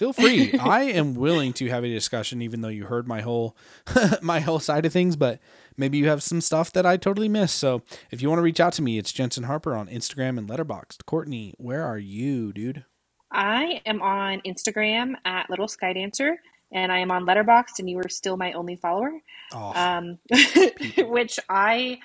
[0.00, 0.52] feel free.
[0.58, 3.54] I am willing to have a discussion, even though you heard my whole
[4.22, 5.14] my whole side of things.
[5.14, 5.38] But
[5.76, 7.56] maybe you have some stuff that I totally missed.
[7.58, 10.48] So if you want to reach out to me, it's Jensen Harper on Instagram and
[10.48, 11.04] Letterboxd.
[11.04, 12.84] Courtney, where are you, dude?
[13.30, 16.36] I am on Instagram at Little Sky Dancer,
[16.72, 19.12] and I am on Letterboxd, and you are still my only follower.
[19.52, 20.18] Oh, Um,
[21.10, 21.98] which I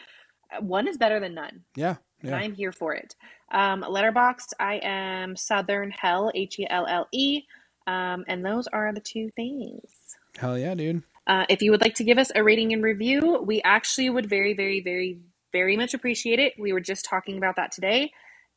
[0.60, 1.62] one is better than none.
[1.76, 2.38] yeah, and yeah.
[2.38, 3.16] I'm here for it.
[3.52, 7.44] Um, Letterboxd, I am Southern Hell, H E L L E,
[7.88, 9.90] um, and those are the two things.
[10.38, 11.03] Hell yeah, dude.
[11.28, 14.28] Uh, if you would like to give us a rating and review, we actually would
[14.28, 15.20] very, very, very,
[15.52, 16.53] very much appreciate it.
[16.60, 18.12] We were just talking about that today,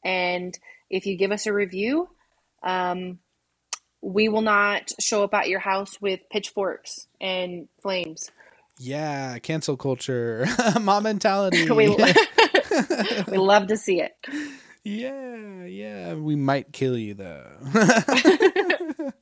[0.05, 0.59] and
[0.91, 2.09] if you give us a review,
[2.63, 3.19] um,
[4.01, 8.31] we will not show up at your house with pitchforks and flames.
[8.79, 10.47] Yeah, cancel culture,
[10.81, 11.69] mom mentality.
[11.71, 11.89] we,
[13.29, 14.13] we love to see it.
[14.85, 16.15] Yeah, yeah.
[16.15, 17.47] We might kill you though.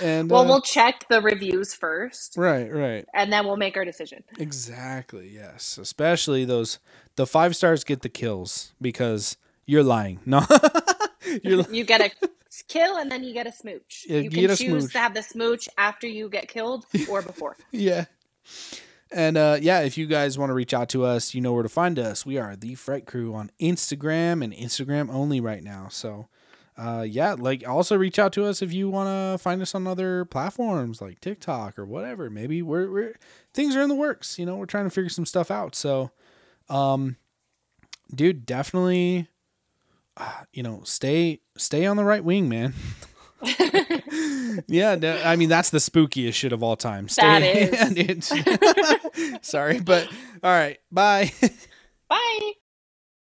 [0.00, 2.36] and Well, uh, we'll check the reviews first.
[2.36, 3.06] right, right.
[3.14, 4.24] and then we'll make our decision.
[4.38, 5.30] Exactly.
[5.30, 5.78] Yes.
[5.78, 6.78] Especially those
[7.16, 10.20] the five stars get the kills because you're lying.
[10.26, 10.46] No.
[11.42, 12.10] you're You get a
[12.68, 14.06] kill and then you get a smooch.
[14.08, 14.92] Yeah, you can choose smooch.
[14.92, 17.56] to have the smooch after you get killed or before.
[17.72, 18.06] yeah.
[19.12, 21.62] And uh, yeah, if you guys want to reach out to us, you know where
[21.62, 22.24] to find us.
[22.24, 25.88] We are the Fright Crew on Instagram and Instagram only right now.
[25.90, 26.28] So,
[26.78, 29.86] uh, yeah, like also reach out to us if you want to find us on
[29.86, 32.30] other platforms like TikTok or whatever.
[32.30, 33.14] Maybe we're, we're
[33.52, 34.38] things are in the works.
[34.38, 35.74] You know, we're trying to figure some stuff out.
[35.74, 36.10] So,
[36.70, 37.16] um,
[38.14, 39.28] dude, definitely,
[40.16, 42.72] uh, you know, stay stay on the right wing, man.
[44.68, 47.08] yeah, no, I mean that's the spookiest shit of all time.
[47.08, 48.32] Stay, That is.
[49.42, 50.08] Sorry, but
[50.42, 50.78] all right.
[50.90, 51.32] Bye.
[52.08, 52.52] Bye.